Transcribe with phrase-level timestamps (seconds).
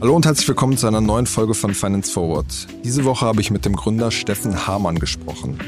[0.00, 2.46] Hallo und herzlich willkommen zu einer neuen Folge von Finance Forward.
[2.84, 5.58] Diese Woche habe ich mit dem Gründer Steffen Hamann gesprochen.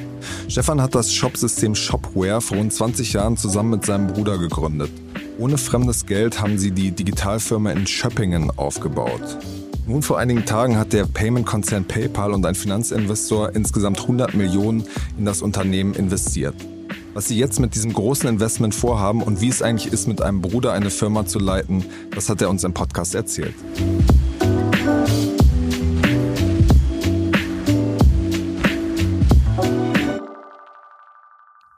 [0.49, 4.91] Stefan hat das Shopsystem Shopware vor rund 20 Jahren zusammen mit seinem Bruder gegründet.
[5.39, 9.39] Ohne fremdes Geld haben sie die Digitalfirma in Schöppingen aufgebaut.
[9.87, 14.85] Nun vor einigen Tagen hat der Payment-Konzern PayPal und ein Finanzinvestor insgesamt 100 Millionen
[15.17, 16.55] in das Unternehmen investiert.
[17.15, 20.43] Was sie jetzt mit diesem großen Investment vorhaben und wie es eigentlich ist, mit einem
[20.43, 23.55] Bruder eine Firma zu leiten, das hat er uns im Podcast erzählt.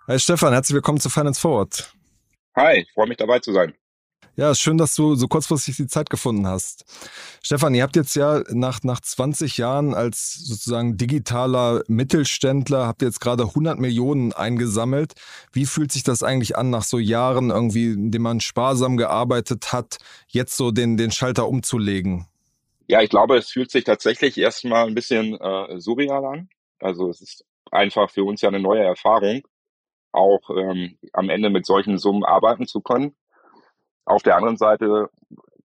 [0.08, 1.94] Hi Stefan, herzlich willkommen zu Finance Forward.
[2.56, 3.72] Hi, freue mich dabei zu sein.
[4.40, 6.86] Ja, schön, dass du so kurzfristig die Zeit gefunden hast.
[7.42, 13.08] Stefan, ihr habt jetzt ja nach, nach 20 Jahren als sozusagen digitaler Mittelständler, habt ihr
[13.08, 15.12] jetzt gerade 100 Millionen eingesammelt.
[15.52, 19.74] Wie fühlt sich das eigentlich an, nach so Jahren irgendwie, in denen man sparsam gearbeitet
[19.74, 22.26] hat, jetzt so den, den Schalter umzulegen?
[22.88, 26.48] Ja, ich glaube, es fühlt sich tatsächlich erstmal ein bisschen äh, surreal an.
[26.78, 29.42] Also es ist einfach für uns ja eine neue Erfahrung,
[30.12, 33.14] auch ähm, am Ende mit solchen Summen arbeiten zu können.
[34.10, 35.08] Auf der anderen Seite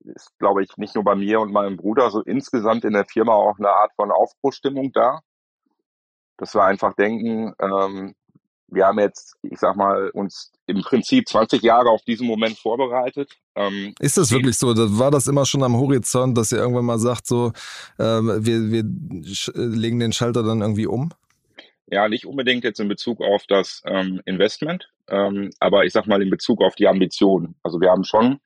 [0.04, 3.34] ist, glaube ich, nicht nur bei mir und meinem Bruder, so insgesamt in der Firma
[3.34, 5.22] auch eine Art von Aufbruchstimmung da.
[6.38, 8.14] Dass wir einfach denken, ähm,
[8.68, 13.32] wir haben jetzt, ich sag mal, uns im Prinzip 20 Jahre auf diesen Moment vorbereitet.
[13.56, 14.76] Ähm, ist das wirklich so?
[14.76, 17.52] War das immer schon am Horizont, dass ihr irgendwann mal sagt, so,
[17.98, 18.84] ähm, wir, wir
[19.56, 21.12] legen den Schalter dann irgendwie um?
[21.88, 26.22] Ja, nicht unbedingt jetzt in Bezug auf das ähm, Investment, ähm, aber ich sag mal
[26.22, 27.56] in Bezug auf die Ambition.
[27.64, 28.40] Also wir haben schon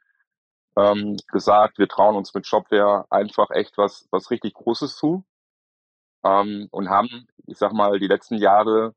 [0.78, 5.24] ähm, gesagt, wir trauen uns mit Shopware einfach echt was, was richtig Großes zu
[6.24, 8.94] ähm, und haben, ich sag mal, die letzten Jahre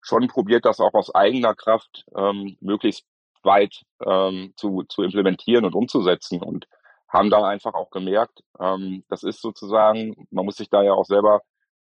[0.00, 3.06] schon probiert, das auch aus eigener Kraft ähm, möglichst
[3.42, 6.66] weit ähm, zu, zu implementieren und umzusetzen und
[7.08, 11.04] haben da einfach auch gemerkt, ähm, das ist sozusagen, man muss sich da ja auch
[11.04, 11.42] selber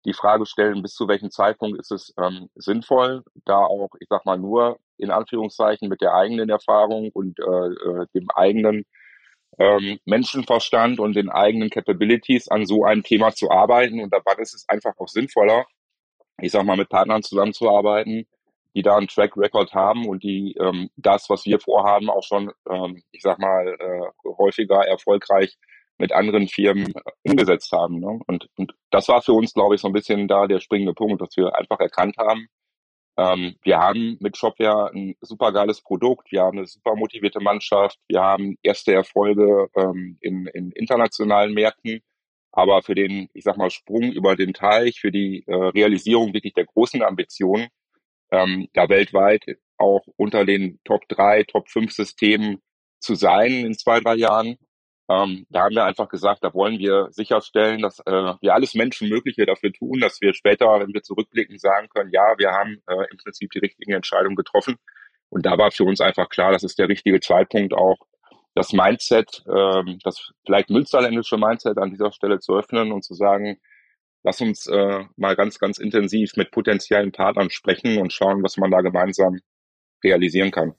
[0.06, 4.26] die Frage stellen, bis zu welchem Zeitpunkt ist es ähm, sinnvoll, da auch, ich sag
[4.26, 8.86] mal, nur in Anführungszeichen mit der eigenen Erfahrung und äh, äh, dem eigenen
[9.58, 14.00] ähm, Menschenverstand und den eigenen Capabilities an so einem Thema zu arbeiten.
[14.00, 15.66] Und dabei ist es einfach auch sinnvoller,
[16.42, 18.26] ich sag mal, mit Partnern zusammenzuarbeiten,
[18.76, 22.52] die da einen Track Record haben und die ähm, das, was wir vorhaben, auch schon,
[22.70, 25.58] ähm, ich sag mal, äh, häufiger erfolgreich
[26.00, 28.00] mit anderen Firmen äh, umgesetzt haben.
[28.00, 28.20] Ne?
[28.28, 31.22] Und, und das war für uns, glaube ich, so ein bisschen da der springende Punkt,
[31.22, 32.48] dass wir einfach erkannt haben,
[33.20, 38.00] ähm, wir haben mit Shopware ein super geiles Produkt, wir haben eine super motivierte Mannschaft,
[38.08, 42.00] wir haben erste Erfolge ähm, in, in internationalen Märkten,
[42.54, 46.54] aber für den, ich sag mal, Sprung über den Teich, für die äh, Realisierung wirklich
[46.54, 47.68] der großen Ambitionen,
[48.32, 49.44] ähm, da weltweit
[49.78, 52.62] auch unter den Top 3, Top 5 Systemen
[53.02, 54.58] zu sein in zwei, drei Jahren,
[55.10, 59.48] ähm, da haben wir einfach gesagt, da wollen wir sicherstellen, dass äh, wir alles Menschenmögliche
[59.48, 63.18] dafür tun, dass wir später, wenn wir zurückblicken, sagen können, ja, wir haben äh, im
[63.18, 64.76] Prinzip die richtigen Entscheidungen getroffen.
[65.30, 67.98] Und da war für uns einfach klar, das ist der richtige Zeitpunkt auch,
[68.54, 73.58] das Mindset, ähm, das vielleicht münsterländische Mindset an dieser Stelle zu öffnen und zu sagen,
[74.24, 78.70] lass uns äh, mal ganz, ganz intensiv mit potenziellen Partnern sprechen und schauen, was man
[78.70, 79.40] da gemeinsam
[80.04, 80.76] realisieren kann.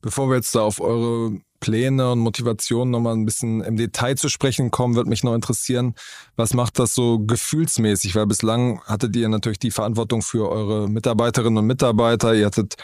[0.00, 4.28] Bevor wir jetzt da auf eure Pläne und Motivationen nochmal ein bisschen im Detail zu
[4.28, 5.94] sprechen kommen, wird mich noch interessieren,
[6.34, 8.16] was macht das so gefühlsmäßig?
[8.16, 12.34] Weil bislang hattet ihr natürlich die Verantwortung für eure Mitarbeiterinnen und Mitarbeiter.
[12.34, 12.74] Ihr hattet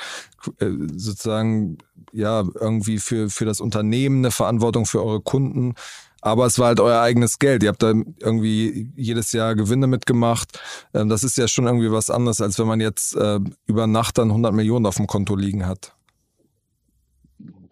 [0.61, 1.79] äh, sozusagen
[2.13, 5.75] ja irgendwie für, für das Unternehmen eine Verantwortung für eure Kunden.
[6.21, 7.65] Aber es war halt euer eigenes Geld.
[7.65, 10.61] Ihr habt da irgendwie jedes Jahr Gewinne mitgemacht.
[10.95, 14.19] Ähm, das ist ja schon irgendwie was anderes, als wenn man jetzt äh, über Nacht
[14.19, 15.98] dann 100 Millionen auf dem Konto liegen hat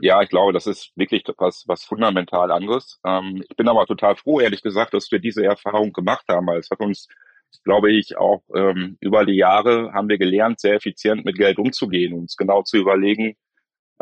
[0.01, 3.01] ja, ich glaube, das ist wirklich was, was fundamental anderes.
[3.05, 6.59] Ähm, ich bin aber total froh, ehrlich gesagt, dass wir diese Erfahrung gemacht haben, weil
[6.59, 7.09] es hat uns,
[7.65, 12.15] glaube ich, auch ähm, über die Jahre haben wir gelernt, sehr effizient mit Geld umzugehen,
[12.15, 13.37] uns genau zu überlegen,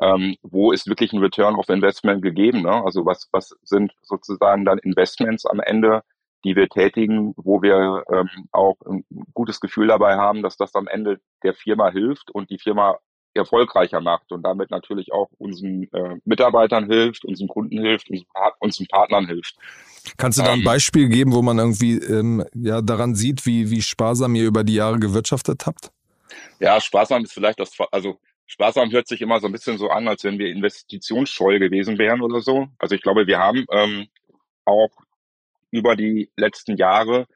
[0.00, 2.62] ähm, wo ist wirklich ein Return of Investment gegeben.
[2.62, 2.84] Ne?
[2.84, 6.02] Also was, was sind sozusagen dann Investments am Ende,
[6.44, 10.88] die wir tätigen, wo wir ähm, auch ein gutes Gefühl dabei haben, dass das am
[10.88, 12.98] Ende der Firma hilft und die Firma
[13.34, 18.26] erfolgreicher macht und damit natürlich auch unseren äh, Mitarbeitern hilft, unseren Kunden hilft, unseren,
[18.58, 19.56] unseren Partnern hilft.
[20.16, 23.70] Kannst du da ein ähm, Beispiel geben, wo man irgendwie ähm, ja daran sieht, wie,
[23.70, 25.90] wie sparsam ihr über die Jahre gewirtschaftet habt?
[26.60, 30.08] Ja, sparsam ist vielleicht das, also sparsam hört sich immer so ein bisschen so an,
[30.08, 32.68] als wenn wir investitionsscheu gewesen wären oder so.
[32.78, 34.06] Also ich glaube, wir haben ähm,
[34.64, 34.90] auch
[35.70, 37.26] über die letzten Jahre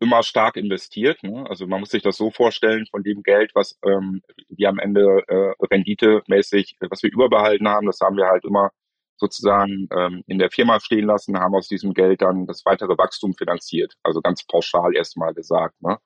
[0.00, 1.22] immer stark investiert.
[1.22, 1.44] Ne?
[1.48, 5.22] Also man muss sich das so vorstellen, von dem Geld, was ähm, wir am Ende
[5.28, 8.70] äh, renditemäßig, was wir überbehalten haben, das haben wir halt immer
[9.16, 13.34] sozusagen ähm, in der Firma stehen lassen, haben aus diesem Geld dann das weitere Wachstum
[13.34, 13.94] finanziert.
[14.02, 15.80] Also ganz pauschal erstmal gesagt.
[15.82, 15.98] Ne?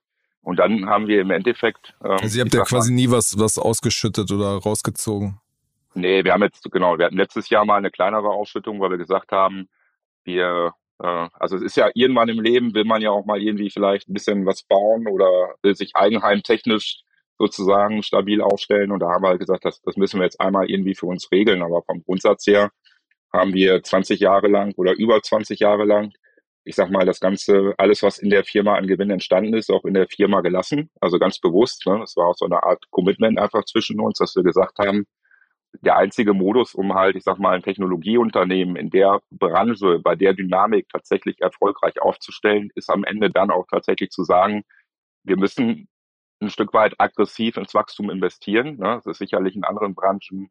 [0.42, 1.94] Und dann haben wir im Endeffekt.
[2.04, 5.40] Ähm, also ihr habt ja quasi nie was, was ausgeschüttet oder rausgezogen.
[5.94, 8.98] Nee, wir haben jetzt, genau, wir hatten letztes Jahr mal eine kleinere Ausschüttung, weil wir
[8.98, 9.68] gesagt haben,
[10.24, 13.70] wir, äh, also es ist ja irgendwann im Leben, will man ja auch mal irgendwie
[13.70, 17.02] vielleicht ein bisschen was bauen oder will sich eigenheimtechnisch
[17.38, 18.92] sozusagen stabil aufstellen.
[18.92, 21.30] Und da haben wir halt gesagt, das, das müssen wir jetzt einmal irgendwie für uns
[21.32, 21.62] regeln.
[21.62, 22.70] Aber vom Grundsatz her
[23.32, 26.12] haben wir 20 Jahre lang oder über 20 Jahre lang,
[26.64, 29.84] ich sag mal, das Ganze, alles, was in der Firma an Gewinn entstanden ist, auch
[29.84, 30.90] in der Firma gelassen.
[31.00, 31.86] Also ganz bewusst.
[31.86, 31.98] Ne?
[32.00, 35.04] Das war auch so eine Art Commitment einfach zwischen uns, dass wir gesagt haben,
[35.80, 40.34] der einzige Modus, um halt, ich sag mal, ein Technologieunternehmen in der Branche, bei der
[40.34, 44.64] Dynamik tatsächlich erfolgreich aufzustellen, ist am Ende dann auch tatsächlich zu sagen,
[45.24, 45.88] wir müssen
[46.40, 48.76] ein Stück weit aggressiv ins Wachstum investieren.
[48.76, 48.96] Ne?
[48.96, 50.50] Das ist sicherlich in anderen Branchen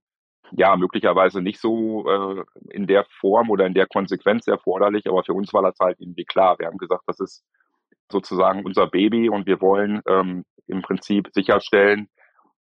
[0.52, 5.34] ja, möglicherweise nicht so äh, in der Form oder in der Konsequenz erforderlich, aber für
[5.34, 6.58] uns war das halt irgendwie klar.
[6.60, 7.44] Wir haben gesagt, das ist
[8.12, 12.10] sozusagen unser Baby und wir wollen ähm, im Prinzip sicherstellen,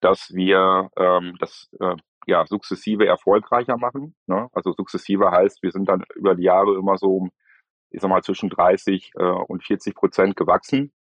[0.01, 4.15] dass wir ähm, das äh, ja sukzessive erfolgreicher machen.
[4.27, 4.49] Ne?
[4.53, 7.31] Also sukzessive heißt, wir sind dann über die Jahre immer so um,
[7.91, 10.93] ich sag mal, zwischen 30 äh, und 40 Prozent gewachsen,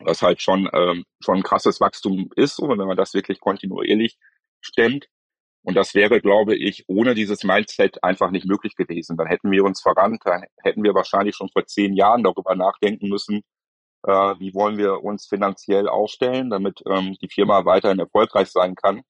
[0.00, 2.58] was halt schon ähm, schon ein krasses Wachstum ist.
[2.58, 4.18] Und wenn man das wirklich kontinuierlich
[4.60, 5.08] stemmt,
[5.62, 9.16] und das wäre, glaube ich, ohne dieses Mindset einfach nicht möglich gewesen.
[9.16, 13.08] Dann hätten wir uns verrannt, dann hätten wir wahrscheinlich schon vor zehn Jahren darüber nachdenken
[13.08, 13.42] müssen,
[14.04, 19.02] äh, wie wollen wir uns finanziell aufstellen, damit ähm, die Firma weiterhin erfolgreich sein kann.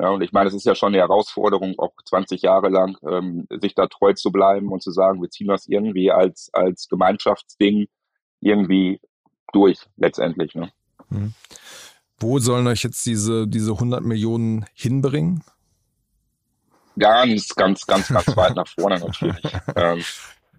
[0.00, 3.48] Ja, und ich meine, es ist ja schon eine Herausforderung, auch 20 Jahre lang ähm,
[3.60, 7.88] sich da treu zu bleiben und zu sagen, wir ziehen das irgendwie als, als Gemeinschaftsding
[8.40, 9.00] irgendwie
[9.52, 10.54] durch, letztendlich.
[10.54, 10.70] Ne?
[11.08, 11.34] Hm.
[12.20, 15.42] Wo sollen euch jetzt diese, diese 100 Millionen hinbringen?
[16.96, 19.52] Ganz, ganz, ganz, ganz weit nach vorne natürlich.
[19.74, 20.04] Ähm,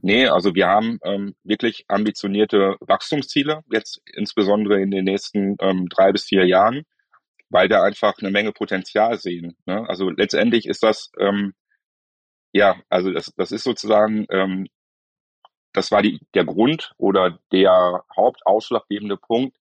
[0.01, 6.11] nee, also wir haben ähm, wirklich ambitionierte Wachstumsziele, jetzt insbesondere in den nächsten ähm, drei
[6.11, 6.83] bis vier Jahren,
[7.49, 9.57] weil wir einfach eine Menge Potenzial sehen.
[9.65, 9.87] Ne?
[9.87, 11.53] Also letztendlich ist das, ähm,
[12.53, 14.67] ja, also das, das ist sozusagen, ähm,
[15.73, 19.57] das war die, der Grund oder der hauptausschlaggebende Punkt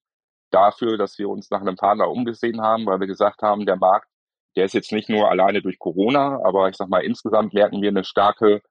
[0.51, 4.09] dafür, dass wir uns nach einem Partner umgesehen haben, weil wir gesagt haben, der Markt
[4.55, 7.89] der ist jetzt nicht nur alleine durch Corona, aber ich sag mal, insgesamt merken wir
[7.89, 8.61] eine starke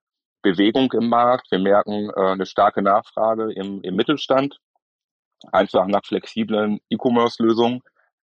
[0.41, 1.51] Bewegung im Markt.
[1.51, 4.59] Wir merken äh, eine starke Nachfrage im, im Mittelstand,
[5.51, 7.81] einfach nach flexiblen E-Commerce-Lösungen.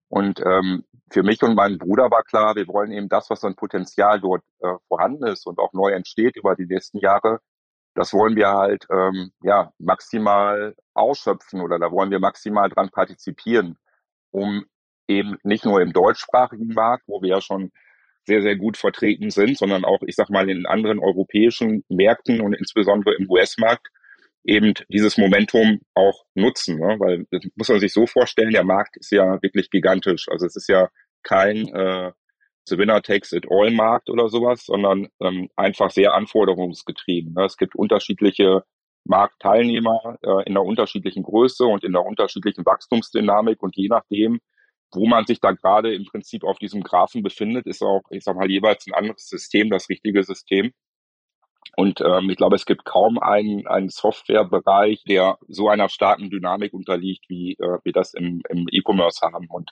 [0.10, 3.56] Und ähm, für mich und meinen Bruder war klar, wir wollen eben das, was an
[3.56, 7.40] Potenzial dort äh, vorhanden ist und auch neu entsteht über die nächsten Jahre,
[7.98, 13.78] das wollen wir halt ähm, ja maximal ausschöpfen oder da wollen wir maximal dran partizipieren,
[14.32, 14.66] um
[15.08, 17.72] eben nicht nur im deutschsprachigen Markt, wo wir ja schon
[18.28, 22.54] sehr, sehr gut vertreten sind, sondern auch, ich sag mal, in anderen europäischen Märkten und
[22.54, 23.88] insbesondere im US-Markt
[24.48, 26.80] eben dieses Momentum auch nutzen.
[26.80, 26.96] Ne?
[27.00, 30.28] Weil das muss man sich so vorstellen, der Markt ist ja wirklich gigantisch.
[30.30, 30.90] Also es ist ja
[31.22, 32.12] kein äh,
[32.66, 37.34] The Winner Takes It All Markt oder sowas, sondern ähm, einfach sehr anforderungsgetrieben.
[37.34, 37.46] Ne?
[37.46, 38.64] Es gibt unterschiedliche
[39.04, 44.40] Marktteilnehmer äh, in einer unterschiedlichen Größe und in einer unterschiedlichen Wachstumsdynamik und je nachdem,
[44.94, 48.36] wo man sich da gerade im Prinzip auf diesem Graphen befindet, ist auch, ich sag
[48.36, 50.72] mal, jeweils ein anderes System, das richtige System.
[51.76, 56.74] Und ähm, ich glaube, es gibt kaum einen, einen Softwarebereich, der so einer starken Dynamik
[56.74, 59.48] unterliegt, wie äh, wir das im, im E-Commerce haben.
[59.50, 59.72] Und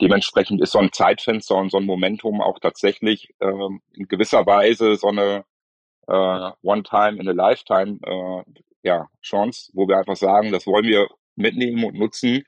[0.00, 4.96] dementsprechend ist so ein Zeitfenster und so ein Momentum auch tatsächlich ähm, in gewisser Weise
[4.96, 5.44] so eine
[6.08, 8.42] äh, One-Time in a Lifetime äh,
[8.82, 12.44] ja, Chance, wo wir einfach sagen, das wollen wir mitnehmen und nutzen.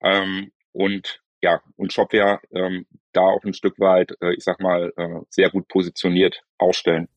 [0.00, 4.92] Ähm, und ja, und Shopware ähm, da auch ein Stück weit, äh, ich sag mal,
[4.96, 7.08] äh, sehr gut positioniert ausstellen.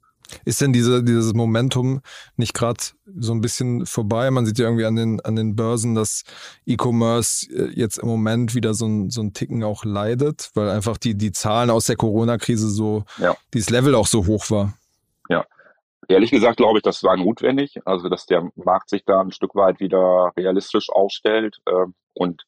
[0.44, 2.02] Ist denn diese, dieses Momentum
[2.36, 2.82] nicht gerade
[3.18, 4.32] so ein bisschen vorbei?
[4.32, 6.24] Man sieht ja irgendwie an den, an den Börsen, dass
[6.66, 10.98] E-Commerce äh, jetzt im Moment wieder so ein, so ein Ticken auch leidet, weil einfach
[10.98, 13.36] die, die Zahlen aus der Corona-Krise so, ja.
[13.54, 14.74] dieses Level auch so hoch war.
[15.30, 15.46] Ja.
[16.08, 19.56] Ehrlich gesagt glaube ich, das war notwendig, also dass der Markt sich da ein Stück
[19.56, 22.44] weit wieder realistisch aufstellt äh, und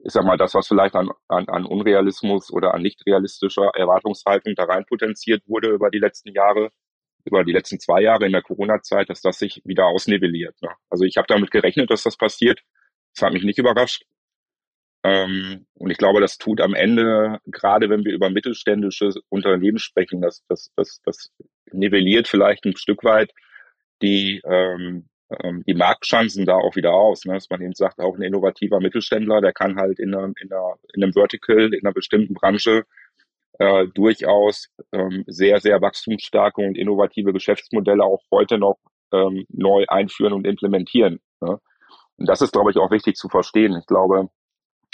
[0.00, 4.54] ich sag mal, das, was vielleicht an, an, an Unrealismus oder an nicht realistischer Erwartungshaltung
[4.54, 6.70] da rein potenziert wurde über die letzten Jahre,
[7.28, 10.60] über die letzten zwei Jahre in der Corona-Zeit, dass das sich wieder ausnivelliert.
[10.62, 10.70] Ne?
[10.90, 12.60] Also ich habe damit gerechnet, dass das passiert.
[13.14, 14.04] Das hat mich nicht überrascht.
[15.04, 20.20] Ähm, und ich glaube, das tut am Ende, gerade wenn wir über mittelständische Unternehmen sprechen,
[20.20, 21.30] das, das, das, das
[21.70, 23.32] nivelliert vielleicht ein Stück weit
[24.02, 25.08] die, ähm,
[25.42, 27.24] ähm, die Marktchancen da auch wieder aus.
[27.24, 27.34] Ne?
[27.34, 30.74] Dass man eben sagt, auch ein innovativer Mittelständler, der kann halt in, einer, in, einer,
[30.94, 32.84] in einem Vertical, in einer bestimmten Branche
[33.58, 38.78] äh, durchaus ähm, sehr, sehr wachstumsstarke und innovative Geschäftsmodelle auch heute noch
[39.12, 41.20] ähm, neu einführen und implementieren.
[41.40, 41.60] Ne?
[42.16, 43.76] Und das ist, glaube ich, auch wichtig zu verstehen.
[43.76, 44.28] Ich glaube,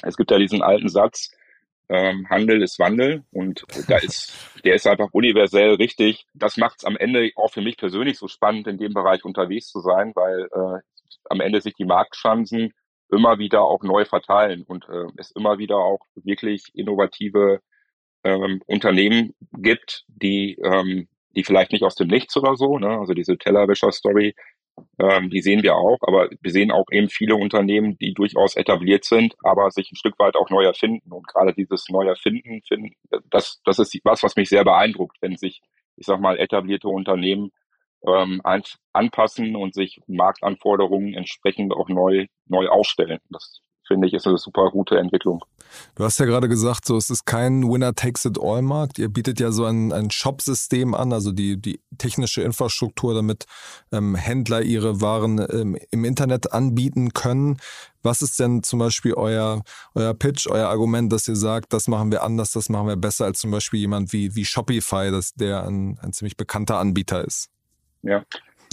[0.02, 1.30] es gibt ja diesen alten Satz,
[1.88, 4.32] ähm, Handel ist Wandel und da ist,
[4.64, 6.26] der ist einfach universell richtig.
[6.32, 9.68] Das macht es am Ende auch für mich persönlich so spannend, in dem Bereich unterwegs
[9.68, 10.80] zu sein, weil äh,
[11.28, 12.72] am Ende sich die Marktchancen
[13.10, 17.60] immer wieder auch neu verteilen und äh, es immer wieder auch wirklich innovative
[18.24, 22.98] ähm, Unternehmen gibt, die, ähm, die vielleicht nicht aus dem Nichts oder so, ne?
[22.98, 24.34] also diese Tellerwäscher-Story,
[24.98, 29.04] ähm, die sehen wir auch, aber wir sehen auch eben viele Unternehmen, die durchaus etabliert
[29.04, 31.12] sind, aber sich ein Stück weit auch neu erfinden.
[31.12, 32.94] Und gerade dieses Neuerfinden, finden,
[33.30, 35.62] das, das ist was, was mich sehr beeindruckt, wenn sich,
[35.96, 37.50] ich sag mal, etablierte Unternehmen
[38.06, 38.40] ähm,
[38.92, 43.20] anpassen und sich Marktanforderungen entsprechend auch neu, neu aufstellen.
[43.30, 45.44] Das finde ich, ist eine super gute Entwicklung.
[45.96, 48.98] Du hast ja gerade gesagt, so es ist kein Winner-Takes-it-all-Markt.
[48.98, 53.46] Ihr bietet ja so ein, ein Shop-System an, also die, die technische Infrastruktur, damit
[53.92, 57.58] ähm, Händler ihre Waren ähm, im Internet anbieten können.
[58.02, 59.62] Was ist denn zum Beispiel euer,
[59.94, 63.24] euer Pitch, euer Argument, dass ihr sagt, das machen wir anders, das machen wir besser
[63.24, 67.50] als zum Beispiel jemand wie, wie Shopify, das, der ein, ein ziemlich bekannter Anbieter ist?
[68.02, 68.22] Ja,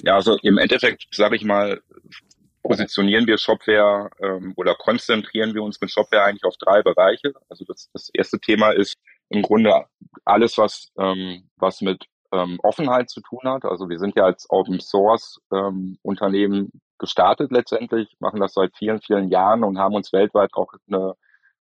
[0.03, 1.81] ja, also im Endeffekt, sage ich mal,
[2.63, 7.33] positionieren wir Shopware ähm, oder konzentrieren wir uns mit Shopware eigentlich auf drei Bereiche.
[7.49, 8.95] Also das, das erste Thema ist
[9.29, 9.85] im Grunde
[10.25, 13.65] alles, was, ähm, was mit ähm, Offenheit zu tun hat.
[13.65, 19.01] Also wir sind ja als Open Source ähm, Unternehmen gestartet letztendlich, machen das seit vielen,
[19.01, 21.15] vielen Jahren und haben uns weltweit auch eine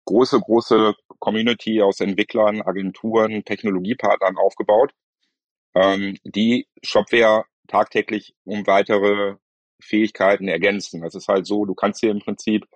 [0.05, 4.93] große, große Community aus Entwicklern, Agenturen, Technologiepartnern aufgebaut,
[5.75, 9.37] ähm, die Shopware tagtäglich um weitere
[9.81, 11.05] Fähigkeiten ergänzen.
[11.05, 12.67] Es ist halt so, du kannst hier im Prinzip,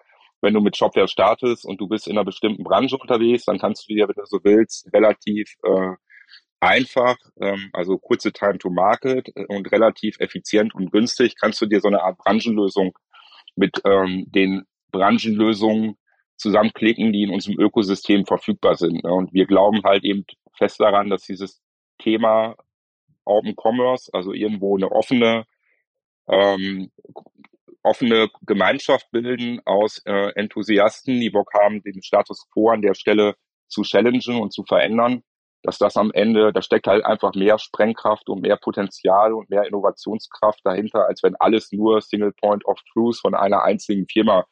[0.41, 3.89] wenn du mit Shopware startest und du bist in einer bestimmten Branche unterwegs, dann kannst
[3.89, 5.93] du dir, wenn du so willst, relativ äh,
[6.61, 11.67] einfach, ähm, also kurze Time to Market äh, und relativ effizient und günstig, kannst du
[11.67, 12.97] dir so eine Art Branchenlösung
[13.57, 15.97] mit ähm, den Branchenlösungen
[16.37, 19.05] zusammenklicken, die in unserem Ökosystem verfügbar sind.
[19.05, 19.13] Ne?
[19.13, 20.25] Und wir glauben halt eben
[20.57, 21.63] fest daran, dass dieses
[21.99, 22.57] Thema
[23.25, 25.45] Open Commerce, also irgendwo eine offene
[26.29, 26.91] ähm,
[27.83, 33.35] offene Gemeinschaft bilden aus äh, Enthusiasten, die Bock haben, den Status quo an der Stelle
[33.69, 35.23] zu challengen und zu verändern,
[35.63, 39.65] dass das am Ende, da steckt halt einfach mehr Sprengkraft und mehr Potenzial und mehr
[39.65, 44.45] Innovationskraft dahinter, als wenn alles nur Single Point of Truth von einer einzigen Firma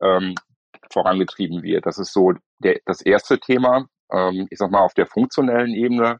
[0.00, 0.34] ähm,
[0.90, 1.86] vorangetrieben wird.
[1.86, 3.86] Das ist so der, das erste Thema.
[4.12, 6.18] Ähm, ich sag mal, auf der funktionellen Ebene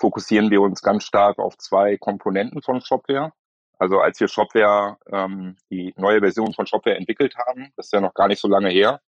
[0.00, 3.32] fokussieren wir uns ganz stark auf zwei Komponenten von Shopware.
[3.78, 8.00] Also als wir Shopware, ähm, die neue Version von Shopware entwickelt haben, das ist ja
[8.00, 9.00] noch gar nicht so lange her,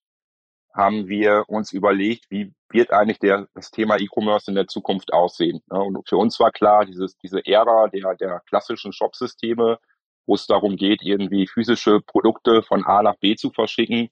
[0.74, 5.62] haben wir uns überlegt, wie wird eigentlich der, das Thema E-Commerce in der Zukunft aussehen.
[5.72, 5.80] Ne?
[5.80, 9.80] Und für uns war klar, dieses, diese Ära der, der klassischen Shopsysteme,
[10.28, 14.10] wo es darum geht, irgendwie physische Produkte von A nach B zu verschicken,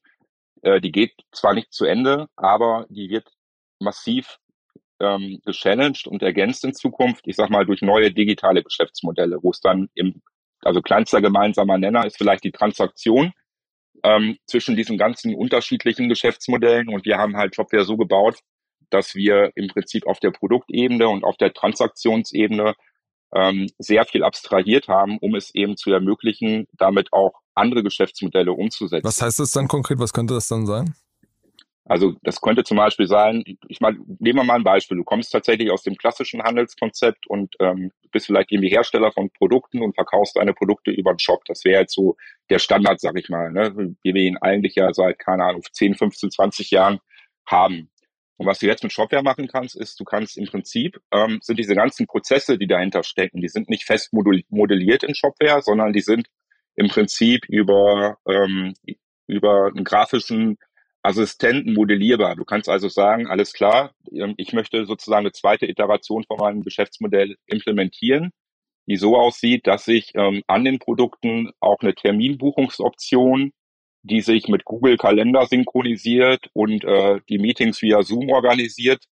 [0.62, 3.30] äh, die geht zwar nicht zu Ende, aber die wird
[3.80, 4.40] massiv
[5.00, 9.60] ähm, gechallenged und ergänzt in Zukunft, ich sag mal, durch neue digitale Geschäftsmodelle, wo es
[9.60, 10.22] dann im
[10.66, 13.34] also kleinster gemeinsamer Nenner ist vielleicht die Transaktion
[14.04, 16.90] ähm, zwischen diesen ganzen unterschiedlichen Geschäftsmodellen.
[16.90, 18.40] Und wir haben halt Shopware so gebaut,
[18.90, 22.76] dass wir im Prinzip auf der Produktebene und auf der Transaktionsebene
[23.34, 29.06] ähm, sehr viel abstrahiert haben, um es eben zu ermöglichen, damit auch andere Geschäftsmodelle umzusetzen.
[29.06, 30.00] Was heißt das dann konkret?
[30.00, 30.96] Was könnte das dann sein?
[31.88, 34.98] Also das könnte zum Beispiel sein, ich meine, nehmen wir mal ein Beispiel.
[34.98, 39.84] Du kommst tatsächlich aus dem klassischen Handelskonzept und ähm, bist vielleicht irgendwie Hersteller von Produkten
[39.84, 41.46] und verkaufst deine Produkte über den Shop.
[41.46, 42.18] Das wäre jetzt so
[42.50, 43.72] der Standard, sag ich mal, ne?
[44.02, 47.00] wie wir ihn eigentlich ja seit, keine Ahnung, 10, 15, 20 Jahren
[47.46, 47.92] haben.
[48.38, 51.60] Und was du jetzt mit Shopware machen kannst, ist, du kannst im Prinzip, ähm, sind
[51.60, 56.02] diese ganzen Prozesse, die dahinter stecken, die sind nicht fest modelliert in Shopware, sondern die
[56.02, 56.28] sind
[56.76, 58.74] im Prinzip über, ähm,
[59.28, 60.58] über einen grafischen
[61.06, 62.36] Assistenten modellierbar.
[62.36, 66.64] Du kannst also sagen, alles klar, ähm, ich möchte sozusagen eine zweite Iteration von meinem
[66.64, 68.32] Geschäftsmodell implementieren,
[68.88, 73.52] die so aussieht, dass ich ähm, an den Produkten auch eine Terminbuchungsoption,
[74.04, 79.06] die sich mit Google Kalender synchronisiert und äh, die Meetings via Zoom organisiert,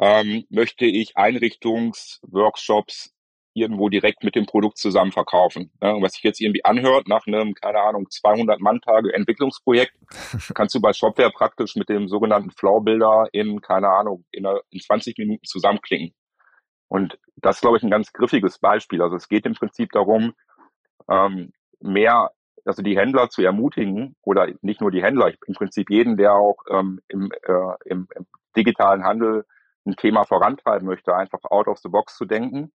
[0.00, 3.14] ähm, möchte ich Einrichtungsworkshops
[3.54, 5.70] irgendwo direkt mit dem Produkt zusammen verkaufen.
[5.82, 9.94] Ja, und was sich jetzt irgendwie anhört nach einem, keine Ahnung, 200 Mann-Tage Entwicklungsprojekt,
[10.54, 15.18] kannst du bei Shopware praktisch mit dem sogenannten Flow-Builder in, keine Ahnung, in, in 20
[15.18, 16.14] Minuten zusammenklicken.
[16.88, 19.02] Und das ist, glaube ich, ein ganz griffiges Beispiel.
[19.02, 20.34] Also es geht im Prinzip darum,
[21.10, 22.30] ähm, mehr,
[22.64, 26.56] also die Händler zu ermutigen oder nicht nur die Händler, im Prinzip jeden, der auch
[26.70, 28.26] ähm, im, äh, im, im
[28.56, 29.44] digitalen Handel
[29.86, 32.72] ein Thema vorantreiben möchte, einfach out of the box zu denken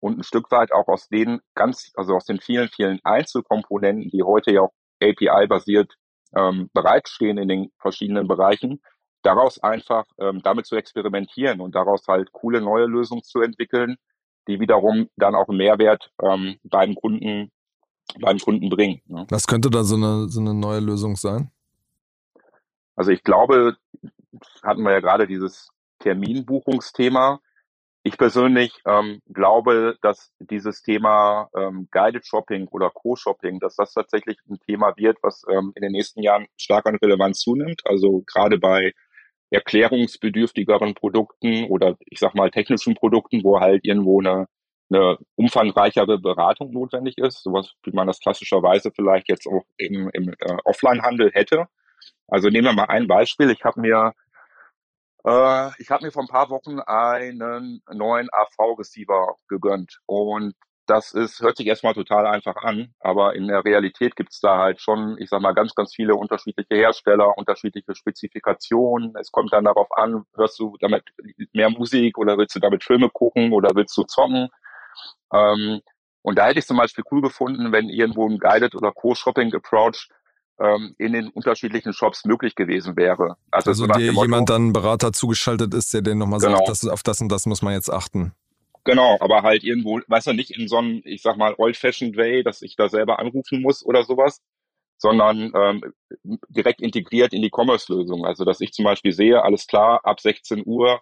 [0.00, 4.22] und ein Stück weit auch aus den ganz, also aus den vielen, vielen Einzelkomponenten, die
[4.22, 5.94] heute ja auch API-basiert
[6.36, 8.80] ähm, bereitstehen in den verschiedenen Bereichen,
[9.22, 13.96] daraus einfach ähm, damit zu experimentieren und daraus halt coole neue Lösungen zu entwickeln,
[14.46, 17.50] die wiederum dann auch einen Mehrwert ähm, beim Kunden
[18.20, 19.02] beim Kunden bringen.
[19.06, 19.26] Ne?
[19.28, 21.50] Was könnte da so eine so eine neue Lösung sein?
[22.96, 23.76] Also ich glaube,
[24.62, 27.40] hatten wir ja gerade dieses Terminbuchungsthema.
[28.04, 34.38] Ich persönlich ähm, glaube, dass dieses Thema ähm, Guided Shopping oder Co-Shopping, dass das tatsächlich
[34.48, 37.82] ein Thema wird, was ähm, in den nächsten Jahren stark an Relevanz zunimmt.
[37.84, 38.92] Also gerade bei
[39.50, 44.46] erklärungsbedürftigeren Produkten oder ich sag mal technischen Produkten, wo halt irgendwo eine,
[44.90, 50.28] eine umfangreichere Beratung notwendig ist, sowas wie man das klassischerweise vielleicht jetzt auch im, im
[50.38, 51.66] äh, Offline-Handel hätte.
[52.28, 53.50] Also nehmen wir mal ein Beispiel.
[53.50, 54.12] Ich habe mir
[55.24, 60.54] äh, ich habe mir vor ein paar Wochen einen neuen AV-Receiver gegönnt und
[60.88, 64.56] das ist, hört sich erstmal total einfach an, aber in der Realität gibt es da
[64.56, 69.14] halt schon, ich sag mal, ganz, ganz viele unterschiedliche Hersteller, unterschiedliche Spezifikationen.
[69.20, 71.04] Es kommt dann darauf an, hörst du damit
[71.52, 74.48] mehr Musik oder willst du damit Filme gucken oder willst du zocken?
[75.32, 75.82] Ähm,
[76.22, 80.08] und da hätte ich zum Beispiel cool gefunden, wenn irgendwo ein Guided oder Co-Shopping-Approach
[80.60, 83.36] ähm, in den unterschiedlichen Shops möglich gewesen wäre.
[83.50, 86.58] Also, also so dir jemand dann Berater zugeschaltet ist, der den nochmal genau.
[86.58, 88.32] sagt, das, auf das und das muss man jetzt achten.
[88.84, 92.42] Genau, aber halt irgendwo, weißt du, nicht in so einem, ich sag mal, old-fashioned way,
[92.42, 94.40] dass ich da selber anrufen muss oder sowas,
[94.96, 95.82] sondern ähm,
[96.48, 98.24] direkt integriert in die Commerce-Lösung.
[98.24, 101.00] Also, dass ich zum Beispiel sehe, alles klar, ab 16 Uhr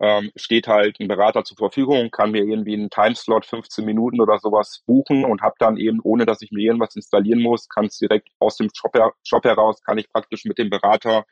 [0.00, 4.38] ähm, steht halt ein Berater zur Verfügung, kann mir irgendwie einen Timeslot 15 Minuten oder
[4.38, 7.98] sowas buchen und habe dann eben, ohne dass ich mir irgendwas installieren muss, kann es
[7.98, 11.24] direkt aus dem Shop, her Shop heraus, kann ich praktisch mit dem Berater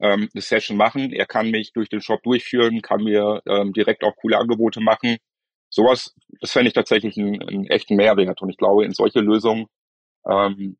[0.00, 1.12] ähm, eine Session machen.
[1.12, 5.16] Er kann mich durch den Shop durchführen, kann mir ähm, direkt auch coole Angebote machen.
[5.68, 8.40] Sowas, das fände ich tatsächlich einen, einen echten Mehrwert.
[8.40, 9.66] Und ich glaube, in solche Lösungen,
[10.28, 10.76] ähm,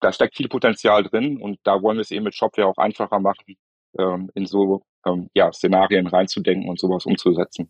[0.00, 3.20] da steckt viel Potenzial drin und da wollen wir es eben mit Shopware auch einfacher
[3.20, 3.56] machen,
[3.98, 7.68] ähm, in so ähm, ja, Szenarien reinzudenken und sowas umzusetzen.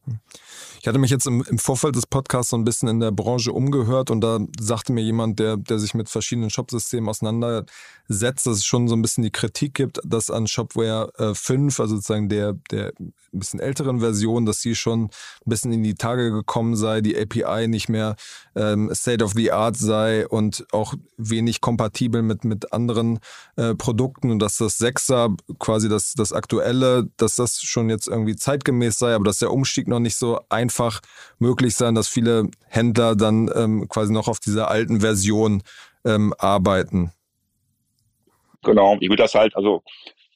[0.85, 3.55] Ich hatte mich jetzt im, im, Vorfeld des Podcasts so ein bisschen in der Branche
[3.55, 8.67] umgehört und da sagte mir jemand, der, der sich mit verschiedenen Shopsystemen auseinandersetzt, dass es
[8.67, 12.53] schon so ein bisschen die Kritik gibt, dass an Shopware äh, 5, also sozusagen der,
[12.71, 15.11] der ein bisschen älteren Version, dass sie schon ein
[15.47, 18.17] bisschen in die Tage gekommen sei, die API nicht mehr
[18.55, 23.21] ähm, State of the Art sei und auch wenig kompatibel mit, mit anderen
[23.57, 28.37] äh, Produkten und dass das 6er quasi das, das aktuelle, dass das schon jetzt irgendwie
[28.37, 30.74] zeitgemäß sei, aber dass der Umstieg noch nicht so einfach
[31.39, 35.63] möglich sei, dass viele Händler dann ähm, quasi noch auf dieser alten Version
[36.05, 37.13] ähm, arbeiten.
[38.63, 39.83] Genau, ich will das halt, also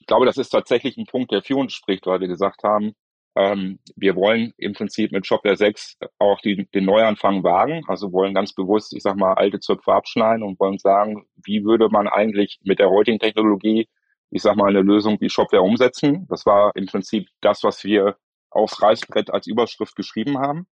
[0.00, 2.94] ich glaube, das ist tatsächlich ein Punkt, der für uns spricht, weil wir gesagt haben,
[3.36, 8.34] ähm, wir wollen im Prinzip mit Shopware 6 auch die, den Neuanfang wagen, also wollen
[8.34, 12.58] ganz bewusst, ich sag mal, alte Zöpfe abschneiden und wollen sagen, wie würde man eigentlich
[12.62, 13.88] mit der heutigen Technologie
[14.30, 16.26] ich sag mal, eine Lösung wie Shopware umsetzen.
[16.28, 18.16] Das war im Prinzip das, was wir
[18.50, 20.66] aufs Reißbrett als Überschrift geschrieben haben.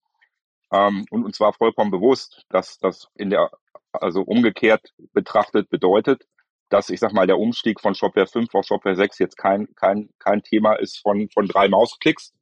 [0.72, 3.50] Ähm, und uns war vollkommen bewusst, dass das in der,
[3.92, 6.26] also umgekehrt betrachtet bedeutet,
[6.68, 10.10] dass ich sag mal, der Umstieg von Shopware 5 auf Shopware 6 jetzt kein, kein,
[10.18, 12.32] kein Thema ist von, von drei Mausklicks.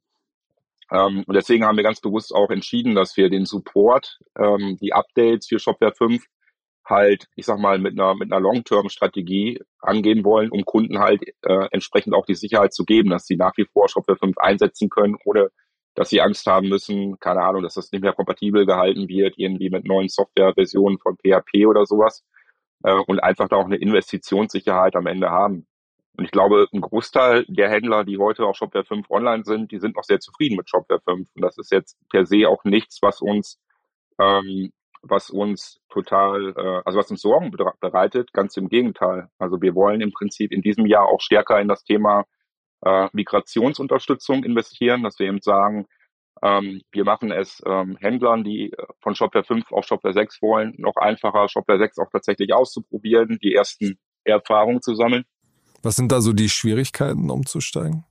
[0.91, 4.93] Ähm, und deswegen haben wir ganz bewusst auch entschieden, dass wir den Support, ähm, die
[4.93, 6.23] Updates für Shopware 5
[6.85, 11.67] halt, ich sag mal, mit einer, mit einer Long-Term-Strategie angehen wollen, um Kunden halt äh,
[11.71, 15.17] entsprechend auch die Sicherheit zu geben, dass sie nach wie vor Shopware 5 einsetzen können,
[15.25, 15.49] ohne
[15.95, 19.69] dass sie Angst haben müssen, keine Ahnung, dass das nicht mehr kompatibel gehalten wird, irgendwie
[19.69, 22.23] mit neuen Softwareversionen von PHP oder sowas
[22.83, 25.67] äh, und einfach da auch eine Investitionssicherheit am Ende haben.
[26.17, 29.79] Und ich glaube, ein Großteil der Händler, die heute auf Shopware 5 online sind, die
[29.79, 31.29] sind noch sehr zufrieden mit Shopware 5.
[31.33, 33.59] Und das ist jetzt per se auch nichts, was uns
[34.19, 34.71] ähm,
[35.07, 39.29] was uns total, äh, also was uns Sorgen bereitet, ganz im Gegenteil.
[39.37, 42.25] Also wir wollen im Prinzip in diesem Jahr auch stärker in das Thema
[42.81, 45.87] äh, Migrationsunterstützung investieren, dass wir eben sagen,
[46.41, 50.73] ähm, wir machen es ähm, Händlern, die äh, von Shopware 5 auf Shopware 6 wollen,
[50.77, 55.23] noch einfacher, Shopware 6 auch tatsächlich auszuprobieren, die ersten Erfahrungen zu sammeln.
[55.81, 58.05] Was sind da so die Schwierigkeiten, umzusteigen?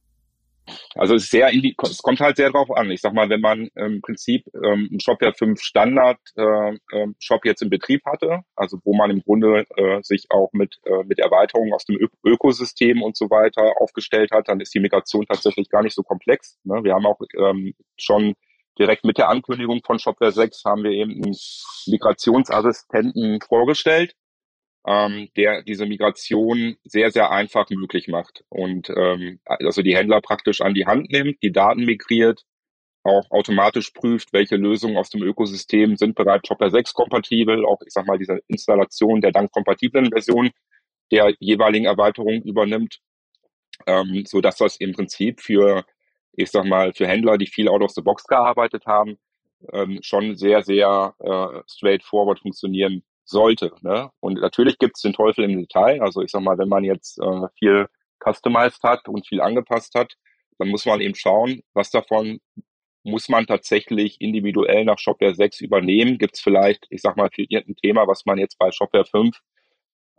[0.94, 2.90] Also es sehr, es kommt halt sehr drauf an.
[2.90, 7.44] Ich sag mal, wenn man im Prinzip ähm, einen Shopware 5 Standard äh, ähm, Shop
[7.44, 11.18] jetzt in Betrieb hatte, also wo man im Grunde äh, sich auch mit, äh, mit
[11.18, 15.68] Erweiterungen aus dem Ö Ökosystem und so weiter aufgestellt hat, dann ist die Migration tatsächlich
[15.68, 16.58] gar nicht so komplex.
[16.64, 16.82] Ne?
[16.82, 18.34] Wir haben auch ähm, schon
[18.78, 21.36] direkt mit der Ankündigung von Shopware 6 haben wir eben einen
[21.86, 24.14] Migrationsassistenten vorgestellt,
[24.86, 30.60] ähm, der diese Migration sehr, sehr einfach möglich macht und ähm, also die Händler praktisch
[30.60, 32.42] an die Hand nimmt, die Daten migriert,
[33.02, 37.92] auch automatisch prüft, welche Lösungen aus dem Ökosystem sind bereits Shopware 6 kompatibel, auch ich
[37.92, 40.50] sag mal diese Installation der dann kompatiblen Version
[41.10, 43.00] der jeweiligen Erweiterung übernimmt,
[43.86, 45.84] ähm, so dass das im Prinzip für
[46.36, 49.16] ich sag mal für Händler, die viel out of the box gearbeitet haben,
[49.72, 53.72] ähm, schon sehr sehr äh, straightforward funktionieren sollte.
[53.80, 54.10] Ne?
[54.20, 56.00] Und natürlich gibt es den Teufel im Detail.
[56.02, 57.86] Also ich sag mal, wenn man jetzt äh, viel
[58.22, 60.14] customized hat und viel angepasst hat,
[60.58, 62.40] dann muss man eben schauen, was davon
[63.02, 66.16] muss man tatsächlich individuell nach Shopware 6 übernehmen?
[66.16, 69.38] Gibt es vielleicht, ich sag mal, für irgendein Thema, was man jetzt bei Shopware 5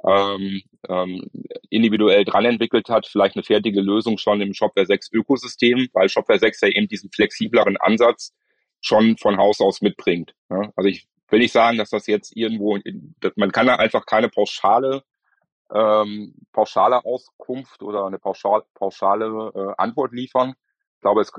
[0.07, 1.23] ähm, ähm,
[1.69, 6.37] individuell dran entwickelt hat, vielleicht eine fertige Lösung schon im Shopware 6 Ökosystem, weil Shopware
[6.37, 8.33] 6 ja eben diesen flexibleren Ansatz
[8.81, 10.35] schon von Haus aus mitbringt.
[10.51, 10.71] Ja?
[10.75, 12.77] Also ich will nicht sagen, dass das jetzt irgendwo,
[13.35, 15.03] man kann da einfach keine pauschale
[15.73, 20.53] ähm, pauschale Auskunft oder eine pauschal, pauschale äh, Antwort liefern
[21.05, 21.31] glaube, es,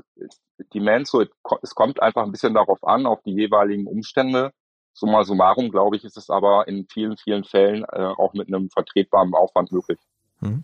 [0.71, 1.25] die Manso,
[1.61, 4.53] es kommt einfach ein bisschen darauf an, auf die jeweiligen Umstände.
[4.93, 8.69] Summa summarum, glaube ich, ist es aber in vielen, vielen Fällen äh, auch mit einem
[8.69, 9.99] vertretbaren Aufwand möglich.
[10.39, 10.63] Hm.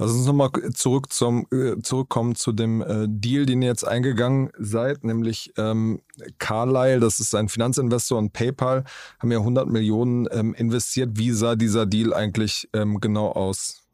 [0.00, 4.52] Lass uns nochmal zurück zum, äh, zurückkommen zu dem äh, Deal, den ihr jetzt eingegangen
[4.56, 6.00] seid, nämlich ähm,
[6.38, 8.84] Carlyle, das ist ein Finanzinvestor und PayPal,
[9.20, 11.10] haben ja 100 Millionen ähm, investiert.
[11.14, 13.88] Wie sah dieser Deal eigentlich ähm, genau aus?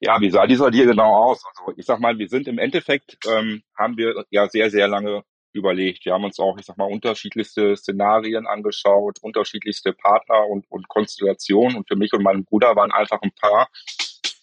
[0.00, 1.44] Ja, wie sah dieser Deal genau aus?
[1.54, 5.22] Also ich sag mal, wir sind im Endeffekt, ähm, haben wir ja sehr, sehr lange
[5.52, 6.04] überlegt.
[6.04, 11.76] Wir haben uns auch, ich sag mal, unterschiedlichste Szenarien angeschaut, unterschiedlichste Partner und, und Konstellationen.
[11.76, 13.68] Und für mich und meinen Bruder waren einfach ein paar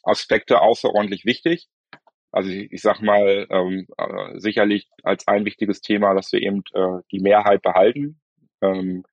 [0.04, 1.68] Aspekte außerordentlich wichtig.
[2.32, 6.64] Also ich, ich sag mal, ähm, äh, sicherlich als ein wichtiges Thema, dass wir eben
[6.74, 8.20] äh, die Mehrheit behalten.
[8.62, 9.04] Ähm,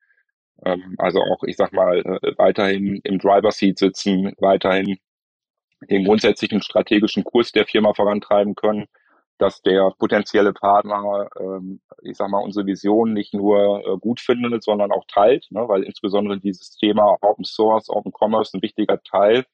[0.65, 4.99] ähm, also auch, ich sag mal, äh, weiterhin im Driver Seat sitzen, weiterhin
[5.91, 8.87] den grundsätzlichen strategischen Kurs der Firma vorantreiben können,
[9.39, 14.63] dass der potenzielle Partner, ähm, ich sag mal, unsere Vision nicht nur äh, gut findet,
[14.63, 19.45] sondern auch teilt, ne, weil insbesondere dieses Thema Open Source, Open Commerce ein wichtiger Teil